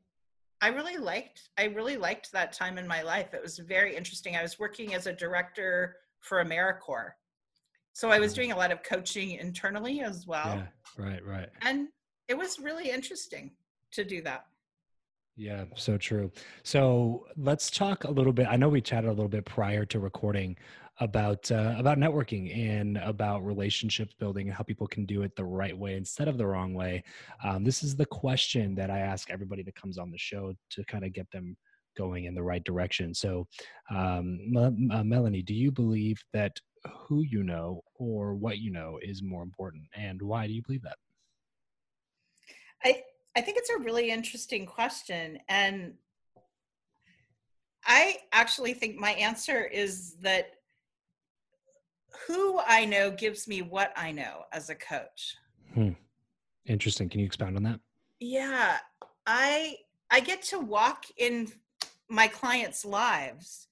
I 0.62 0.68
really 0.68 0.96
liked 0.96 1.50
I 1.58 1.64
really 1.64 1.96
liked 1.96 2.32
that 2.32 2.52
time 2.52 2.78
in 2.78 2.86
my 2.86 3.02
life. 3.02 3.34
It 3.34 3.42
was 3.42 3.58
very 3.58 3.96
interesting. 3.96 4.36
I 4.36 4.42
was 4.42 4.58
working 4.58 4.94
as 4.94 5.06
a 5.06 5.12
director 5.12 5.96
for 6.20 6.42
AmeriCorps. 6.42 7.12
So 7.92 8.10
I 8.10 8.18
was 8.18 8.32
doing 8.32 8.52
a 8.52 8.56
lot 8.56 8.72
of 8.72 8.82
coaching 8.82 9.32
internally 9.32 10.00
as 10.00 10.26
well. 10.26 10.62
Yeah, 10.98 11.04
right, 11.04 11.24
right. 11.26 11.48
And 11.62 11.88
it 12.28 12.36
was 12.36 12.58
really 12.58 12.90
interesting 12.90 13.52
to 13.92 14.04
do 14.04 14.22
that. 14.22 14.46
Yeah, 15.36 15.64
so 15.76 15.96
true. 15.96 16.30
So 16.62 17.26
let's 17.36 17.70
talk 17.70 18.04
a 18.04 18.10
little 18.10 18.32
bit. 18.32 18.46
I 18.48 18.56
know 18.56 18.68
we 18.68 18.80
chatted 18.80 19.08
a 19.08 19.12
little 19.12 19.28
bit 19.28 19.44
prior 19.46 19.84
to 19.86 19.98
recording 19.98 20.56
about 21.00 21.50
uh, 21.50 21.74
about 21.78 21.96
networking 21.98 22.54
and 22.54 22.98
about 22.98 23.44
relationships 23.44 24.14
building 24.18 24.48
and 24.48 24.56
how 24.56 24.62
people 24.62 24.86
can 24.86 25.06
do 25.06 25.22
it 25.22 25.34
the 25.34 25.44
right 25.44 25.76
way 25.76 25.96
instead 25.96 26.28
of 26.28 26.36
the 26.36 26.46
wrong 26.46 26.74
way. 26.74 27.02
Um, 27.42 27.64
this 27.64 27.82
is 27.82 27.96
the 27.96 28.06
question 28.06 28.74
that 28.74 28.90
I 28.90 28.98
ask 28.98 29.30
everybody 29.30 29.62
that 29.62 29.74
comes 29.74 29.96
on 29.96 30.10
the 30.10 30.18
show 30.18 30.52
to 30.70 30.84
kind 30.84 31.04
of 31.04 31.14
get 31.14 31.30
them 31.30 31.56
going 31.96 32.26
in 32.26 32.34
the 32.34 32.42
right 32.42 32.62
direction. 32.64 33.14
So, 33.14 33.46
um, 33.90 34.38
M- 34.54 34.90
uh, 34.92 35.04
Melanie, 35.04 35.42
do 35.42 35.54
you 35.54 35.70
believe 35.70 36.22
that 36.34 36.58
who 36.90 37.22
you 37.22 37.42
know 37.42 37.82
or 37.94 38.34
what 38.34 38.58
you 38.58 38.70
know 38.70 38.98
is 39.02 39.22
more 39.22 39.42
important 39.42 39.84
and 39.94 40.20
why 40.20 40.46
do 40.46 40.52
you 40.52 40.62
believe 40.62 40.82
that? 40.82 40.96
I 42.84 43.02
i 43.36 43.40
think 43.40 43.56
it's 43.56 43.70
a 43.70 43.78
really 43.78 44.10
interesting 44.10 44.66
question 44.66 45.38
and 45.48 45.94
i 47.86 48.16
actually 48.32 48.74
think 48.74 48.96
my 48.96 49.12
answer 49.12 49.64
is 49.64 50.16
that 50.22 50.50
who 52.26 52.60
i 52.66 52.84
know 52.84 53.10
gives 53.10 53.46
me 53.46 53.62
what 53.62 53.92
i 53.96 54.10
know 54.12 54.42
as 54.52 54.68
a 54.68 54.74
coach. 54.74 55.36
Hmm. 55.74 55.90
interesting. 56.66 57.08
Can 57.08 57.20
you 57.20 57.26
expound 57.26 57.56
on 57.56 57.62
that? 57.62 57.80
Yeah. 58.20 58.78
I 59.26 59.76
i 60.10 60.20
get 60.20 60.42
to 60.42 60.58
walk 60.58 61.06
in 61.16 61.50
my 62.08 62.28
clients 62.28 62.84
lives 62.84 63.68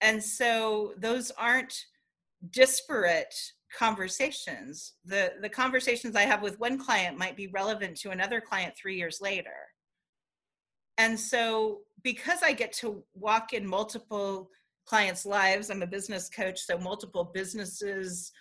and 0.00 0.22
so 0.22 0.92
those 0.98 1.30
aren't 1.32 1.86
disparate 2.50 3.34
conversations. 3.76 4.94
The 5.04 5.32
the 5.40 5.48
conversations 5.48 6.16
i 6.16 6.22
have 6.22 6.42
with 6.42 6.58
one 6.60 6.78
client 6.78 7.18
might 7.18 7.36
be 7.36 7.48
relevant 7.48 7.96
to 7.98 8.10
another 8.10 8.40
client 8.40 8.74
3 8.76 8.96
years 8.96 9.18
later. 9.20 9.54
And 10.98 11.18
so 11.18 11.80
because 12.02 12.42
i 12.42 12.52
get 12.52 12.72
to 12.74 13.02
walk 13.14 13.52
in 13.52 13.66
multiple 13.66 14.50
clients 14.84 15.24
lives 15.24 15.70
i'm 15.70 15.82
a 15.82 15.86
business 15.86 16.28
coach 16.28 16.58
so 16.60 16.76
multiple 16.76 17.30
businesses 17.32 18.32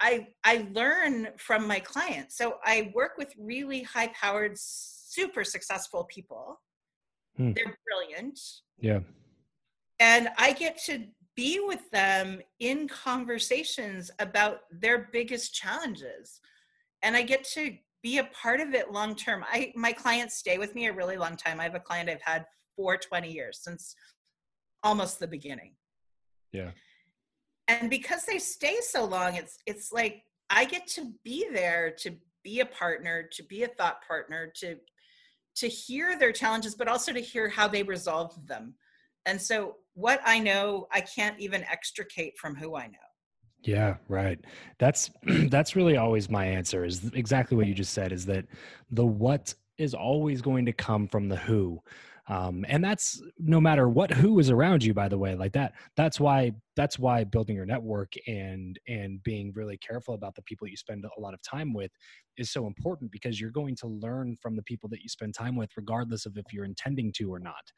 i 0.00 0.26
i 0.44 0.66
learn 0.72 1.28
from 1.36 1.66
my 1.66 1.78
clients. 1.78 2.36
So 2.36 2.56
i 2.64 2.90
work 2.94 3.12
with 3.18 3.32
really 3.38 3.82
high 3.82 4.08
powered 4.08 4.54
super 4.56 5.44
successful 5.44 6.04
people. 6.04 6.60
Hmm. 7.36 7.52
they're 7.52 7.76
brilliant. 7.86 8.40
Yeah. 8.80 9.00
And 10.00 10.28
i 10.38 10.52
get 10.52 10.82
to 10.86 11.06
be 11.36 11.60
with 11.60 11.88
them 11.90 12.40
in 12.58 12.88
conversations 12.88 14.10
about 14.18 14.60
their 14.70 15.08
biggest 15.12 15.54
challenges. 15.54 16.40
And 17.02 17.14
i 17.14 17.22
get 17.22 17.44
to 17.54 17.76
be 18.02 18.18
a 18.18 18.24
part 18.24 18.60
of 18.60 18.74
it 18.74 18.92
long 18.92 19.14
term. 19.14 19.44
I 19.46 19.72
my 19.76 19.92
clients 19.92 20.36
stay 20.36 20.58
with 20.58 20.74
me 20.74 20.86
a 20.86 20.92
really 20.92 21.16
long 21.16 21.36
time. 21.36 21.60
I 21.60 21.64
have 21.64 21.74
a 21.74 21.80
client 21.80 22.08
i've 22.08 22.22
had 22.22 22.46
for 22.74 22.96
20 22.96 23.30
years 23.30 23.60
since 23.62 23.94
almost 24.82 25.18
the 25.18 25.26
beginning. 25.26 25.74
Yeah. 26.52 26.70
And 27.68 27.90
because 27.90 28.24
they 28.24 28.38
stay 28.38 28.76
so 28.80 29.04
long 29.04 29.34
it's 29.34 29.58
it's 29.66 29.92
like 29.92 30.22
i 30.50 30.64
get 30.64 30.86
to 30.86 31.12
be 31.24 31.46
there 31.52 31.92
to 31.98 32.12
be 32.44 32.60
a 32.60 32.66
partner 32.66 33.28
to 33.32 33.42
be 33.42 33.64
a 33.64 33.68
thought 33.68 34.06
partner 34.06 34.52
to 34.54 34.76
to 35.56 35.66
hear 35.66 36.16
their 36.18 36.32
challenges 36.32 36.74
but 36.74 36.86
also 36.86 37.12
to 37.12 37.20
hear 37.20 37.48
how 37.48 37.66
they 37.66 37.82
resolve 37.82 38.46
them. 38.46 38.74
And 39.24 39.40
so 39.40 39.76
what 39.96 40.20
I 40.24 40.38
know, 40.38 40.86
I 40.92 41.00
can't 41.00 41.38
even 41.40 41.64
extricate 41.64 42.38
from 42.38 42.54
who 42.54 42.76
I 42.76 42.86
know. 42.86 42.98
Yeah, 43.62 43.96
right. 44.08 44.38
That's 44.78 45.10
that's 45.48 45.74
really 45.74 45.96
always 45.96 46.30
my 46.30 46.44
answer 46.44 46.84
is 46.84 47.10
exactly 47.14 47.56
what 47.56 47.66
you 47.66 47.74
just 47.74 47.94
said 47.94 48.12
is 48.12 48.26
that 48.26 48.44
the 48.90 49.04
what 49.04 49.54
is 49.78 49.94
always 49.94 50.40
going 50.40 50.66
to 50.66 50.72
come 50.72 51.08
from 51.08 51.28
the 51.28 51.36
who. 51.36 51.80
Um, 52.28 52.64
and 52.68 52.82
that's 52.84 53.22
no 53.38 53.60
matter 53.60 53.88
what 53.88 54.10
who 54.10 54.40
is 54.40 54.50
around 54.50 54.82
you 54.82 54.92
by 54.92 55.08
the 55.08 55.16
way 55.16 55.36
like 55.36 55.52
that 55.52 55.74
that's 55.96 56.18
why 56.18 56.50
that's 56.74 56.98
why 56.98 57.22
building 57.22 57.54
your 57.54 57.66
network 57.66 58.14
and 58.26 58.80
and 58.88 59.22
being 59.22 59.52
really 59.54 59.78
careful 59.78 60.14
about 60.14 60.34
the 60.34 60.42
people 60.42 60.66
you 60.66 60.76
spend 60.76 61.04
a 61.04 61.20
lot 61.20 61.34
of 61.34 61.42
time 61.42 61.72
with 61.72 61.92
is 62.36 62.50
so 62.50 62.66
important 62.66 63.12
because 63.12 63.40
you're 63.40 63.52
going 63.52 63.76
to 63.76 63.86
learn 63.86 64.36
from 64.42 64.56
the 64.56 64.62
people 64.64 64.88
that 64.88 65.02
you 65.02 65.08
spend 65.08 65.34
time 65.34 65.54
with 65.54 65.70
regardless 65.76 66.26
of 66.26 66.36
if 66.36 66.52
you're 66.52 66.64
intending 66.64 67.12
to 67.12 67.32
or 67.32 67.38
not 67.38 67.70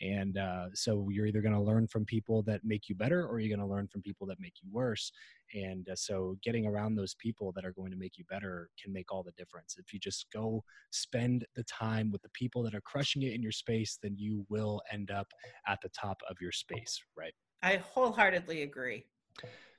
and 0.00 0.36
uh, 0.36 0.66
so 0.74 1.08
you're 1.10 1.26
either 1.26 1.40
going 1.40 1.54
to 1.54 1.60
learn 1.60 1.86
from 1.86 2.04
people 2.04 2.42
that 2.42 2.64
make 2.64 2.88
you 2.88 2.94
better 2.94 3.26
or 3.26 3.38
you're 3.38 3.54
going 3.54 3.66
to 3.66 3.72
learn 3.72 3.88
from 3.88 4.02
people 4.02 4.26
that 4.26 4.40
make 4.40 4.54
you 4.62 4.68
worse. 4.70 5.10
And 5.54 5.88
uh, 5.88 5.96
so 5.96 6.36
getting 6.42 6.66
around 6.66 6.94
those 6.94 7.14
people 7.14 7.52
that 7.52 7.64
are 7.64 7.72
going 7.72 7.90
to 7.90 7.96
make 7.96 8.18
you 8.18 8.24
better 8.28 8.68
can 8.82 8.92
make 8.92 9.12
all 9.12 9.22
the 9.22 9.32
difference. 9.32 9.76
If 9.78 9.92
you 9.92 9.98
just 9.98 10.26
go 10.32 10.62
spend 10.90 11.46
the 11.54 11.64
time 11.64 12.10
with 12.10 12.22
the 12.22 12.28
people 12.30 12.62
that 12.64 12.74
are 12.74 12.80
crushing 12.82 13.22
it 13.22 13.32
in 13.32 13.42
your 13.42 13.52
space, 13.52 13.98
then 14.02 14.16
you 14.16 14.44
will 14.48 14.82
end 14.92 15.10
up 15.10 15.28
at 15.66 15.80
the 15.82 15.90
top 15.90 16.20
of 16.28 16.36
your 16.40 16.52
space, 16.52 17.00
right? 17.16 17.32
I 17.62 17.76
wholeheartedly 17.76 18.62
agree. 18.62 19.06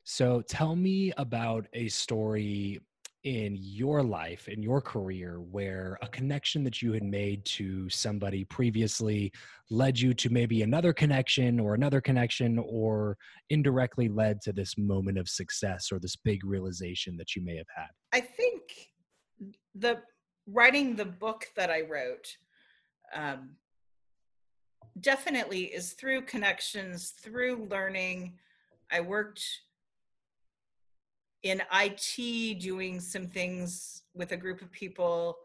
So 0.04 0.42
tell 0.42 0.76
me 0.76 1.12
about 1.18 1.68
a 1.74 1.90
story 1.90 2.80
in 3.28 3.58
your 3.60 4.02
life 4.02 4.48
in 4.48 4.64
your 4.64 4.80
career 4.80 5.42
where 5.42 6.00
a 6.02 6.08
connection 6.08 6.64
that 6.64 6.82
you 6.82 6.94
had 6.94 7.04
made 7.04 7.44
to 7.44 7.90
somebody 7.90 8.46
previously 8.46 9.30
led 9.70 10.00
you 10.00 10.14
to 10.14 10.30
maybe 10.30 10.62
another 10.62 10.94
connection 10.94 11.60
or 11.60 11.74
another 11.74 12.00
connection 12.00 12.58
or 12.58 13.18
indirectly 13.50 14.08
led 14.08 14.40
to 14.40 14.54
this 14.54 14.78
moment 14.78 15.18
of 15.18 15.28
success 15.28 15.92
or 15.92 16.00
this 16.00 16.16
big 16.16 16.46
realization 16.46 17.18
that 17.18 17.36
you 17.36 17.44
may 17.44 17.58
have 17.58 17.68
had? 17.76 17.90
I 18.14 18.22
think 18.22 18.62
the 19.76 20.00
writing 20.50 20.96
the 20.96 21.04
book 21.04 21.48
that 21.58 21.70
i 21.70 21.82
wrote 21.82 22.38
um, 23.14 23.58
definitely 25.02 25.64
is 25.66 25.92
through 25.92 26.22
connections 26.22 27.10
through 27.10 27.68
learning. 27.70 28.38
I 28.90 29.02
worked 29.02 29.44
in 31.50 31.62
IT 31.74 32.60
doing 32.60 33.00
some 33.00 33.28
things 33.28 34.04
with 34.14 34.32
a 34.32 34.38
group 34.38 34.62
of 34.62 34.72
people 34.72 35.38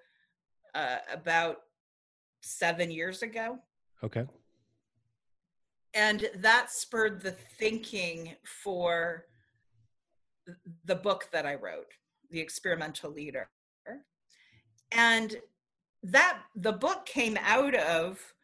uh, 0.75 0.99
about 1.12 1.59
seven 2.41 2.91
years 2.91 3.23
ago. 3.23 3.59
Okay. 4.03 4.27
And 5.95 6.29
that 6.37 6.71
spurred 6.71 7.21
the 7.21 7.33
thinking 7.33 8.35
for 8.45 9.27
the 10.85 10.95
book 10.97 11.29
that 11.33 11.47
I 11.47 11.55
wrote, 11.55 11.93
The 12.31 12.41
Experimental 12.41 13.11
Leader. 13.11 13.49
And 14.91 15.37
that 16.03 16.38
the 16.55 16.73
book 16.73 17.07
came 17.07 17.38
out 17.41 17.75
of 17.75 18.35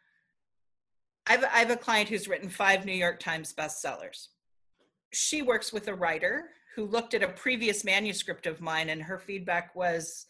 I've, 1.26 1.44
I 1.44 1.58
have 1.58 1.70
a 1.70 1.76
client 1.76 2.08
who's 2.08 2.26
written 2.26 2.48
five 2.48 2.86
New 2.86 2.92
York 2.92 3.20
Times 3.20 3.52
bestsellers. 3.52 4.28
She 5.12 5.42
works 5.42 5.74
with 5.74 5.88
a 5.88 5.94
writer 5.94 6.44
who 6.78 6.86
looked 6.86 7.12
at 7.12 7.24
a 7.24 7.28
previous 7.28 7.84
manuscript 7.84 8.46
of 8.46 8.60
mine 8.60 8.88
and 8.88 9.02
her 9.02 9.18
feedback 9.18 9.74
was 9.74 10.26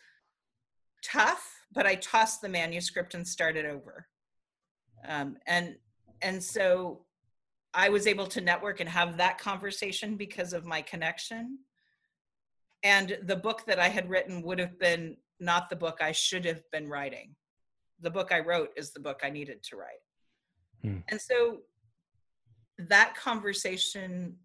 tough 1.05 1.47
but 1.73 1.85
i 1.85 1.95
tossed 1.97 2.41
the 2.41 2.49
manuscript 2.49 3.13
and 3.13 3.29
started 3.29 3.67
over. 3.67 4.07
Um, 5.07 5.37
and 5.47 5.77
and 6.23 6.43
so 6.43 7.05
i 7.75 7.91
was 7.91 8.07
able 8.07 8.27
to 8.29 8.41
network 8.41 8.81
and 8.81 8.89
have 8.89 9.19
that 9.19 9.37
conversation 9.37 10.17
because 10.17 10.55
of 10.55 10.65
my 10.65 10.81
connection. 10.81 11.59
And 12.83 13.19
the 13.25 13.37
book 13.37 13.67
that 13.67 13.79
i 13.79 13.89
had 13.89 14.09
written 14.09 14.41
would 14.41 14.59
have 14.59 14.79
been 14.79 15.19
not 15.39 15.69
the 15.69 15.77
book 15.77 15.99
i 16.01 16.13
should 16.13 16.47
have 16.47 16.63
been 16.71 16.89
writing. 16.89 17.37
The 18.01 18.11
book 18.11 18.33
i 18.33 18.39
wrote 18.39 18.71
is 18.75 18.93
the 18.95 19.01
book 19.01 19.21
i 19.23 19.29
needed 19.29 19.63
to 19.65 19.77
write. 19.77 20.03
Hmm. 20.81 21.01
and 21.11 21.21
so 21.21 21.59
that 22.79 23.15
conversation 23.17 24.39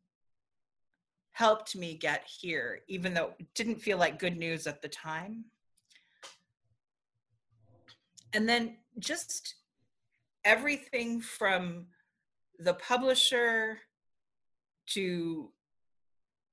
helped 1.33 1.75
me 1.75 1.95
get 1.95 2.23
here, 2.27 2.81
even 2.87 3.13
though 3.13 3.33
it 3.39 3.47
didn't 3.55 3.81
feel 3.81 3.97
like 3.97 4.19
good 4.19 4.37
news 4.37 4.67
at 4.67 4.81
the 4.81 4.87
time. 4.87 5.45
And 8.33 8.47
then 8.47 8.77
just 8.99 9.55
everything 10.45 11.19
from 11.19 11.87
the 12.59 12.75
publisher 12.75 13.79
to 14.87 15.49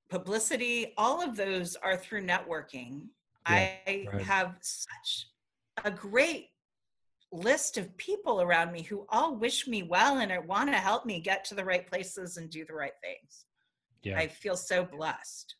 publicity, 0.09 0.93
all 0.97 1.21
of 1.21 1.37
those 1.37 1.75
are 1.75 1.95
through 1.95 2.25
networking. 2.25 3.07
Yeah, 3.49 3.75
I 3.87 4.07
right. 4.11 4.21
have 4.21 4.55
such 4.61 5.27
a 5.83 5.91
great 5.91 6.49
list 7.31 7.77
of 7.77 7.95
people 7.97 8.41
around 8.41 8.71
me 8.71 8.81
who 8.81 9.05
all 9.09 9.35
wish 9.35 9.67
me 9.67 9.83
well 9.83 10.17
and 10.17 10.47
want 10.47 10.69
to 10.69 10.77
help 10.77 11.05
me 11.05 11.19
get 11.19 11.45
to 11.45 11.55
the 11.55 11.63
right 11.63 11.87
places 11.87 12.37
and 12.37 12.49
do 12.49 12.65
the 12.65 12.73
right 12.73 12.93
things 13.01 13.45
yeah. 14.03 14.17
I 14.17 14.27
feel 14.27 14.55
so 14.55 14.85
blessed. 14.85 15.55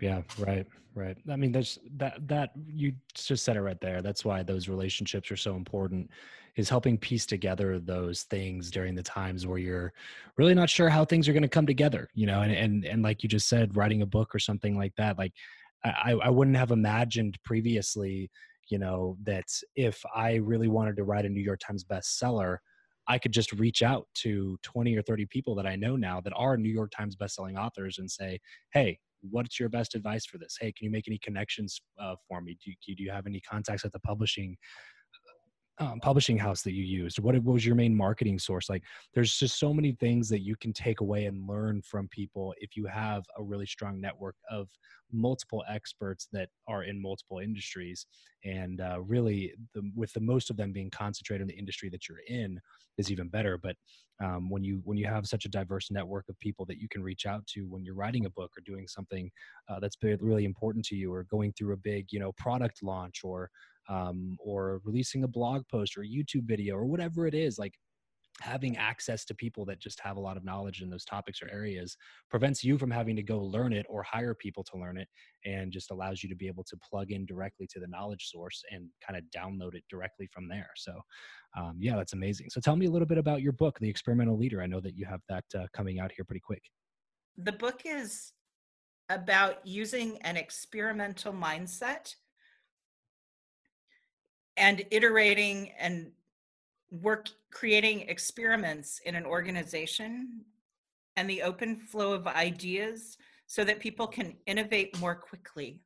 Yeah, 0.00 0.22
right, 0.38 0.66
right. 0.94 1.16
I 1.30 1.36
mean, 1.36 1.52
there's 1.52 1.78
that 1.96 2.26
that 2.28 2.50
you 2.66 2.92
just 3.14 3.44
said 3.44 3.56
it 3.56 3.62
right 3.62 3.80
there. 3.80 4.02
That's 4.02 4.24
why 4.24 4.42
those 4.42 4.68
relationships 4.68 5.30
are 5.30 5.36
so 5.36 5.56
important. 5.56 6.10
Is 6.56 6.70
helping 6.70 6.96
piece 6.96 7.26
together 7.26 7.78
those 7.78 8.22
things 8.22 8.70
during 8.70 8.94
the 8.94 9.02
times 9.02 9.46
where 9.46 9.58
you're 9.58 9.92
really 10.38 10.54
not 10.54 10.70
sure 10.70 10.88
how 10.88 11.04
things 11.04 11.28
are 11.28 11.34
going 11.34 11.42
to 11.42 11.48
come 11.48 11.66
together. 11.66 12.08
You 12.14 12.26
know, 12.26 12.40
and 12.40 12.52
and 12.52 12.84
and 12.84 13.02
like 13.02 13.22
you 13.22 13.28
just 13.28 13.48
said, 13.48 13.76
writing 13.76 14.02
a 14.02 14.06
book 14.06 14.34
or 14.34 14.38
something 14.38 14.76
like 14.76 14.94
that. 14.96 15.18
Like, 15.18 15.32
I 15.84 16.12
I 16.22 16.30
wouldn't 16.30 16.56
have 16.56 16.70
imagined 16.70 17.38
previously, 17.44 18.30
you 18.68 18.78
know, 18.78 19.16
that 19.24 19.44
if 19.76 20.02
I 20.14 20.36
really 20.36 20.68
wanted 20.68 20.96
to 20.96 21.04
write 21.04 21.26
a 21.26 21.28
New 21.28 21.42
York 21.42 21.60
Times 21.60 21.84
bestseller, 21.84 22.58
I 23.08 23.18
could 23.18 23.32
just 23.32 23.52
reach 23.52 23.82
out 23.82 24.08
to 24.16 24.58
20 24.62 24.96
or 24.96 25.02
30 25.02 25.26
people 25.26 25.54
that 25.56 25.66
I 25.66 25.76
know 25.76 25.96
now 25.96 26.20
that 26.22 26.32
are 26.34 26.56
New 26.56 26.72
York 26.72 26.90
Times 26.90 27.16
bestselling 27.16 27.58
authors 27.58 27.98
and 27.98 28.10
say, 28.10 28.40
hey, 28.72 28.98
what's 29.30 29.58
your 29.58 29.68
best 29.68 29.94
advice 29.94 30.26
for 30.26 30.38
this? 30.38 30.56
Hey, 30.60 30.72
can 30.72 30.84
you 30.84 30.90
make 30.90 31.08
any 31.08 31.18
connections 31.18 31.80
uh, 32.00 32.14
for 32.28 32.40
me? 32.40 32.56
Do 32.64 32.72
you, 32.86 32.96
do 32.96 33.02
you 33.02 33.10
have 33.10 33.26
any 33.26 33.40
contacts 33.40 33.84
at 33.84 33.92
the 33.92 34.00
publishing 34.00 34.56
um, 35.78 36.00
publishing 36.00 36.38
house 36.38 36.62
that 36.62 36.72
you 36.72 36.84
used? 36.84 37.18
What, 37.18 37.34
what 37.34 37.54
was 37.54 37.66
your 37.66 37.74
main 37.74 37.94
marketing 37.94 38.38
source? 38.38 38.68
Like, 38.70 38.82
there's 39.14 39.36
just 39.36 39.58
so 39.58 39.74
many 39.74 39.92
things 39.92 40.28
that 40.30 40.40
you 40.40 40.56
can 40.56 40.72
take 40.72 41.00
away 41.00 41.26
and 41.26 41.46
learn 41.46 41.82
from 41.82 42.08
people 42.08 42.54
if 42.58 42.76
you 42.76 42.86
have 42.86 43.24
a 43.38 43.42
really 43.42 43.66
strong 43.66 44.00
network 44.00 44.36
of 44.50 44.68
multiple 45.12 45.64
experts 45.68 46.28
that 46.32 46.48
are 46.66 46.84
in 46.84 47.00
multiple 47.00 47.38
industries. 47.38 48.06
And 48.44 48.80
uh, 48.80 49.00
really, 49.00 49.52
the, 49.74 49.82
with 49.94 50.12
the 50.12 50.20
most 50.20 50.50
of 50.50 50.56
them 50.56 50.72
being 50.72 50.90
concentrated 50.90 51.42
in 51.42 51.48
the 51.48 51.58
industry 51.58 51.88
that 51.90 52.08
you're 52.08 52.24
in, 52.28 52.60
is 52.98 53.10
even 53.10 53.28
better. 53.28 53.58
But 53.58 53.76
um, 54.24 54.48
when 54.48 54.64
you 54.64 54.80
when 54.84 54.96
you 54.96 55.06
have 55.06 55.26
such 55.26 55.44
a 55.44 55.50
diverse 55.50 55.90
network 55.90 56.28
of 56.28 56.38
people 56.40 56.64
that 56.66 56.78
you 56.78 56.88
can 56.88 57.02
reach 57.02 57.26
out 57.26 57.46
to 57.48 57.68
when 57.68 57.84
you're 57.84 57.94
writing 57.94 58.24
a 58.24 58.30
book 58.30 58.50
or 58.56 58.62
doing 58.64 58.88
something 58.88 59.30
uh, 59.68 59.78
that's 59.80 59.96
really 60.02 60.44
important 60.44 60.84
to 60.86 60.96
you, 60.96 61.12
or 61.12 61.24
going 61.24 61.52
through 61.52 61.74
a 61.74 61.78
big 61.78 62.06
you 62.10 62.18
know 62.18 62.32
product 62.32 62.82
launch 62.82 63.20
or 63.24 63.50
um, 63.88 64.36
or 64.40 64.80
releasing 64.84 65.24
a 65.24 65.28
blog 65.28 65.62
post 65.68 65.96
or 65.96 66.02
a 66.02 66.08
YouTube 66.08 66.44
video 66.44 66.74
or 66.74 66.84
whatever 66.84 67.26
it 67.26 67.34
is, 67.34 67.58
like 67.58 67.74
having 68.40 68.76
access 68.76 69.24
to 69.24 69.34
people 69.34 69.64
that 69.64 69.80
just 69.80 69.98
have 70.00 70.16
a 70.16 70.20
lot 70.20 70.36
of 70.36 70.44
knowledge 70.44 70.82
in 70.82 70.90
those 70.90 71.04
topics 71.04 71.40
or 71.42 71.48
areas 71.50 71.96
prevents 72.28 72.62
you 72.62 72.76
from 72.76 72.90
having 72.90 73.16
to 73.16 73.22
go 73.22 73.38
learn 73.38 73.72
it 73.72 73.86
or 73.88 74.02
hire 74.02 74.34
people 74.34 74.62
to 74.62 74.76
learn 74.76 74.98
it 74.98 75.08
and 75.44 75.72
just 75.72 75.90
allows 75.90 76.22
you 76.22 76.28
to 76.28 76.36
be 76.36 76.46
able 76.46 76.64
to 76.64 76.76
plug 76.88 77.12
in 77.12 77.24
directly 77.24 77.66
to 77.70 77.80
the 77.80 77.86
knowledge 77.86 78.28
source 78.30 78.62
and 78.70 78.88
kind 79.06 79.18
of 79.18 79.24
download 79.34 79.74
it 79.74 79.84
directly 79.88 80.28
from 80.32 80.48
there. 80.48 80.68
So 80.76 80.92
um, 81.56 81.76
yeah 81.78 81.96
that's 81.96 82.12
amazing. 82.12 82.50
So 82.50 82.60
tell 82.60 82.76
me 82.76 82.86
a 82.86 82.90
little 82.90 83.08
bit 83.08 83.18
about 83.18 83.40
your 83.40 83.52
book 83.52 83.78
the 83.80 83.88
experimental 83.88 84.36
leader. 84.36 84.60
I 84.60 84.66
know 84.66 84.80
that 84.80 84.96
you 84.96 85.06
have 85.06 85.20
that 85.28 85.44
uh, 85.54 85.66
coming 85.72 85.98
out 85.98 86.12
here 86.14 86.24
pretty 86.24 86.42
quick. 86.44 86.62
The 87.38 87.52
book 87.52 87.82
is 87.86 88.32
about 89.08 89.66
using 89.66 90.18
an 90.22 90.36
experimental 90.36 91.32
mindset 91.32 92.14
and 94.56 94.84
iterating 94.90 95.72
and 95.78 96.10
work 96.90 97.28
creating 97.50 98.00
experiments 98.02 99.00
in 99.04 99.14
an 99.14 99.24
organization 99.24 100.40
and 101.16 101.28
the 101.28 101.42
open 101.42 101.76
flow 101.76 102.12
of 102.12 102.26
ideas 102.26 103.16
so 103.46 103.64
that 103.64 103.80
people 103.80 104.06
can 104.06 104.34
innovate 104.46 104.98
more 105.00 105.14
quickly. 105.14 105.80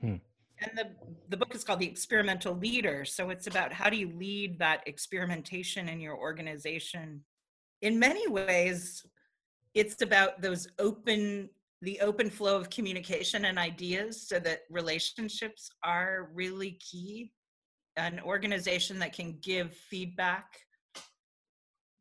Hmm. 0.00 0.16
and 0.60 0.70
the 0.76 0.90
the 1.28 1.36
book 1.36 1.54
is 1.54 1.64
called 1.64 1.80
the 1.80 1.88
experimental 1.88 2.54
leader 2.54 3.04
so 3.04 3.30
it's 3.30 3.48
about 3.48 3.72
how 3.72 3.90
do 3.90 3.96
you 3.96 4.12
lead 4.16 4.60
that 4.60 4.86
experimentation 4.86 5.88
in 5.88 6.00
your 6.00 6.16
organization. 6.16 7.24
In 7.82 7.98
many 7.98 8.28
ways 8.28 9.04
it's 9.74 10.02
about 10.02 10.40
those 10.40 10.68
open 10.78 11.48
the 11.82 12.00
open 12.00 12.28
flow 12.28 12.56
of 12.56 12.70
communication 12.70 13.44
and 13.44 13.58
ideas 13.58 14.28
so 14.28 14.38
that 14.40 14.62
relationships 14.68 15.70
are 15.84 16.30
really 16.34 16.72
key 16.72 17.30
an 17.98 18.20
organization 18.20 19.00
that 19.00 19.12
can 19.12 19.36
give 19.42 19.74
feedback 19.74 20.60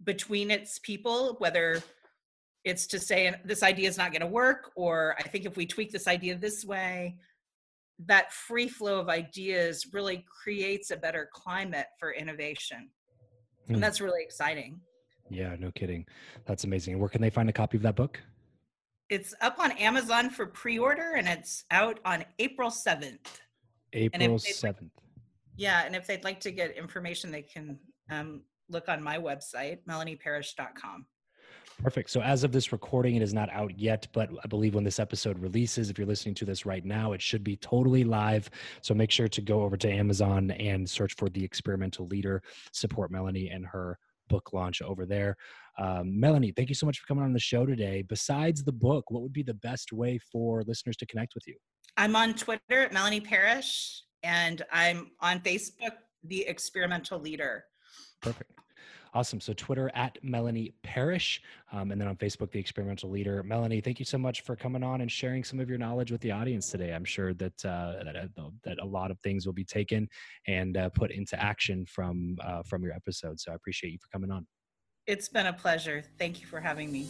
between 0.04 0.52
its 0.52 0.80
people, 0.80 1.36
whether 1.40 1.82
it's 2.64 2.86
to 2.88 3.00
say 3.00 3.34
this 3.44 3.64
idea 3.64 3.90
is 3.90 3.98
not 3.98 4.12
going 4.12 4.22
to 4.22 4.28
work, 4.28 4.72
or 4.76 5.16
I 5.20 5.24
think 5.24 5.46
if 5.46 5.58
we 5.58 5.66
tweak 5.66 5.92
this 5.92 6.08
idea 6.08 6.38
this 6.38 6.64
way, 6.64 7.18
that 8.06 8.32
free 8.32 8.68
flow 8.68 9.00
of 9.00 9.10
ideas 9.10 9.88
really 9.92 10.24
creates 10.44 10.92
a 10.92 10.98
better 10.98 11.30
climate 11.34 11.88
for 12.00 12.12
innovation. 12.12 12.90
Mm. 13.64 13.68
And 13.68 13.76
hmm. 13.78 13.82
that's 13.82 14.00
really 14.00 14.22
exciting. 14.22 14.80
Yeah, 15.30 15.56
no 15.60 15.72
kidding. 15.72 16.06
That's 16.46 16.64
amazing. 16.64 17.00
Where 17.00 17.10
can 17.10 17.22
they 17.22 17.30
find 17.32 17.50
a 17.50 17.54
copy 17.54 17.78
of 17.78 17.84
that 17.84 17.96
book? 17.96 18.20
It's 19.10 19.34
up 19.42 19.60
on 19.60 19.72
Amazon 19.74 20.30
for 20.30 20.46
pre 20.46 20.78
order 20.78 21.14
and 21.16 21.28
it's 21.28 21.66
out 21.72 22.00
on 22.06 22.24
April 22.40 22.70
7th. 22.70 23.20
April 23.94 24.38
7th. 24.38 24.90
Yeah, 25.58 25.84
and 25.86 25.96
if 25.96 26.06
they'd 26.08 26.24
like 26.24 26.40
to 26.42 26.52
get 26.52 26.78
information, 26.78 27.32
they 27.32 27.42
can 27.42 27.80
um, 28.10 28.44
look 28.70 28.88
on 28.88 29.02
my 29.02 29.18
website, 29.18 29.80
melanieparish.com. 29.90 31.06
Perfect. 31.84 32.10
So, 32.10 32.22
as 32.22 32.44
of 32.44 32.52
this 32.52 32.72
recording, 32.72 33.16
it 33.16 33.22
is 33.22 33.34
not 33.34 33.52
out 33.52 33.78
yet, 33.78 34.08
but 34.12 34.30
I 34.44 34.48
believe 34.48 34.74
when 34.74 34.84
this 34.84 35.00
episode 35.00 35.38
releases, 35.38 35.90
if 35.90 35.98
you're 35.98 36.08
listening 36.08 36.34
to 36.36 36.46
this 36.46 36.66
right 36.66 36.84
now, 36.84 37.14
it 37.14 37.22
should 37.22 37.44
be 37.44 37.56
totally 37.56 38.04
live. 38.04 38.50
So, 38.82 38.96
make 38.96 39.12
sure 39.12 39.28
to 39.28 39.42
go 39.42 39.62
over 39.62 39.78
to 39.78 39.92
Amazon 39.92 40.52
and 40.52 40.90
search 40.90 41.16
for 41.18 41.30
The 41.30 41.44
Experimental 41.44 42.08
Leader, 42.08 42.42
support 42.72 43.12
Melanie 43.12 43.50
and 43.50 43.66
her 43.66 44.00
book 44.28 44.54
launch 44.54 44.82
over 44.82 45.06
there. 45.06 45.38
Um, 45.78 46.20
Melanie, 46.20 46.52
thank 46.52 46.70
you 46.70 46.76
so 46.76 46.86
much 46.88 47.00
for 47.00 47.08
coming 47.08 47.24
on 47.24 47.32
the 47.32 47.40
show 47.40 47.66
today. 47.66 48.02
Besides 48.02 48.64
the 48.64 48.72
book, 48.72 49.12
what 49.12 49.22
would 49.22 49.34
be 49.34 49.44
the 49.44 49.54
best 49.54 49.94
way 49.94 50.20
for 50.32 50.64
listeners 50.64 50.98
to 50.98 51.06
connect 51.06 51.36
with 51.36 51.48
you? 51.48 51.56
I'm 51.96 52.16
on 52.16 52.34
Twitter 52.34 52.82
at 52.82 52.92
Melanie 52.92 53.22
Parish 53.22 54.02
and 54.28 54.62
I'm 54.74 55.12
on 55.22 55.40
Facebook, 55.40 55.94
The 56.26 56.46
Experimental 56.48 57.18
Leader. 57.20 57.64
Perfect. 58.22 58.52
Awesome. 59.14 59.40
So 59.40 59.54
Twitter 59.54 59.90
at 59.96 60.18
Melanie 60.22 60.74
Parish, 60.84 61.42
um, 61.72 61.92
and 61.92 62.00
then 62.00 62.10
on 62.10 62.18
Facebook, 62.18 62.52
The 62.52 62.60
Experimental 62.60 63.10
Leader. 63.10 63.42
Melanie, 63.42 63.80
thank 63.80 64.00
you 64.00 64.06
so 64.06 64.18
much 64.18 64.42
for 64.42 64.56
coming 64.56 64.84
on 64.84 65.00
and 65.00 65.10
sharing 65.10 65.46
some 65.46 65.62
of 65.62 65.70
your 65.70 65.78
knowledge 65.78 66.12
with 66.12 66.20
the 66.22 66.32
audience 66.32 66.70
today. 66.70 66.94
I'm 66.94 67.06
sure 67.06 67.34
that 67.36 67.66
uh, 67.66 68.04
that, 68.04 68.16
uh, 68.38 68.50
that 68.64 68.78
a 68.80 68.86
lot 68.86 69.10
of 69.10 69.20
things 69.22 69.46
will 69.46 69.54
be 69.54 69.64
taken 69.64 70.10
and 70.46 70.76
uh, 70.76 70.90
put 70.90 71.12
into 71.12 71.42
action 71.42 71.86
from 71.86 72.38
uh, 72.44 72.64
from 72.64 72.84
your 72.84 72.92
episode. 72.92 73.40
So 73.40 73.54
I 73.54 73.56
appreciate 73.56 73.94
you 73.94 74.00
for 74.00 74.10
coming 74.10 74.30
on. 74.30 74.46
It's 75.08 75.28
been 75.30 75.46
a 75.46 75.54
pleasure. 75.54 76.04
Thank 76.20 76.42
you 76.42 76.48
for 76.48 76.60
having 76.60 76.92
me. 76.92 77.08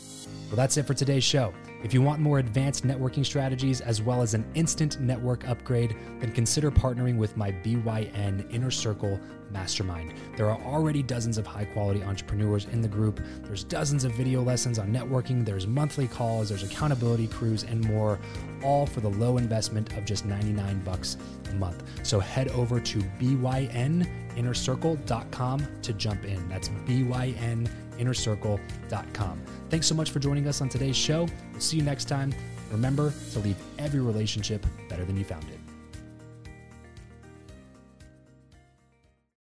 Well, 0.49 0.55
that's 0.55 0.77
it 0.77 0.85
for 0.85 0.93
today's 0.93 1.23
show. 1.23 1.51
If 1.83 1.95
you 1.95 2.03
want 2.03 2.21
more 2.21 2.37
advanced 2.37 2.85
networking 2.85 3.25
strategies 3.25 3.81
as 3.81 4.03
well 4.03 4.21
as 4.21 4.35
an 4.35 4.45
instant 4.53 4.99
network 4.99 5.49
upgrade, 5.49 5.95
then 6.19 6.31
consider 6.31 6.69
partnering 6.69 7.17
with 7.17 7.35
my 7.35 7.51
BYN 7.51 8.53
Inner 8.53 8.69
Circle 8.69 9.19
Mastermind. 9.49 10.13
There 10.35 10.47
are 10.47 10.61
already 10.61 11.01
dozens 11.01 11.39
of 11.39 11.47
high 11.47 11.65
quality 11.65 12.03
entrepreneurs 12.03 12.65
in 12.65 12.83
the 12.83 12.87
group. 12.87 13.19
There's 13.41 13.63
dozens 13.63 14.03
of 14.03 14.11
video 14.11 14.43
lessons 14.43 14.77
on 14.77 14.93
networking, 14.93 15.43
there's 15.43 15.65
monthly 15.65 16.07
calls, 16.07 16.49
there's 16.49 16.61
accountability 16.61 17.25
crews, 17.25 17.63
and 17.63 17.83
more, 17.83 18.19
all 18.63 18.85
for 18.85 19.01
the 19.01 19.09
low 19.09 19.37
investment 19.37 19.97
of 19.97 20.05
just 20.05 20.23
99 20.23 20.83
bucks 20.83 21.17
a 21.49 21.53
month. 21.55 21.81
So 22.03 22.19
head 22.19 22.49
over 22.49 22.79
to 22.79 22.99
byninnercircle.com 22.99 25.67
to 25.81 25.93
jump 25.93 26.25
in. 26.25 26.47
That's 26.47 26.69
BYN 26.69 27.67
innercircle.com. 27.97 29.41
Thanks 29.69 29.87
so 29.87 29.95
much 29.95 30.11
for 30.11 30.19
joining 30.19 30.47
us 30.47 30.61
on 30.61 30.69
today's 30.69 30.97
show. 30.97 31.27
We'll 31.51 31.61
see 31.61 31.77
you 31.77 31.83
next 31.83 32.05
time. 32.05 32.33
Remember 32.71 33.13
to 33.33 33.39
leave 33.39 33.57
every 33.79 34.01
relationship 34.01 34.65
better 34.89 35.05
than 35.05 35.17
you 35.17 35.23
found 35.23 35.45
it. 35.45 35.59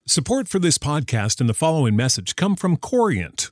Support 0.07 0.49
for 0.49 0.59
this 0.59 0.79
podcast 0.79 1.41
and 1.41 1.49
the 1.49 1.55
following 1.55 1.95
message 1.95 2.35
come 2.35 2.57
from 2.57 2.77
Corient 2.77 3.52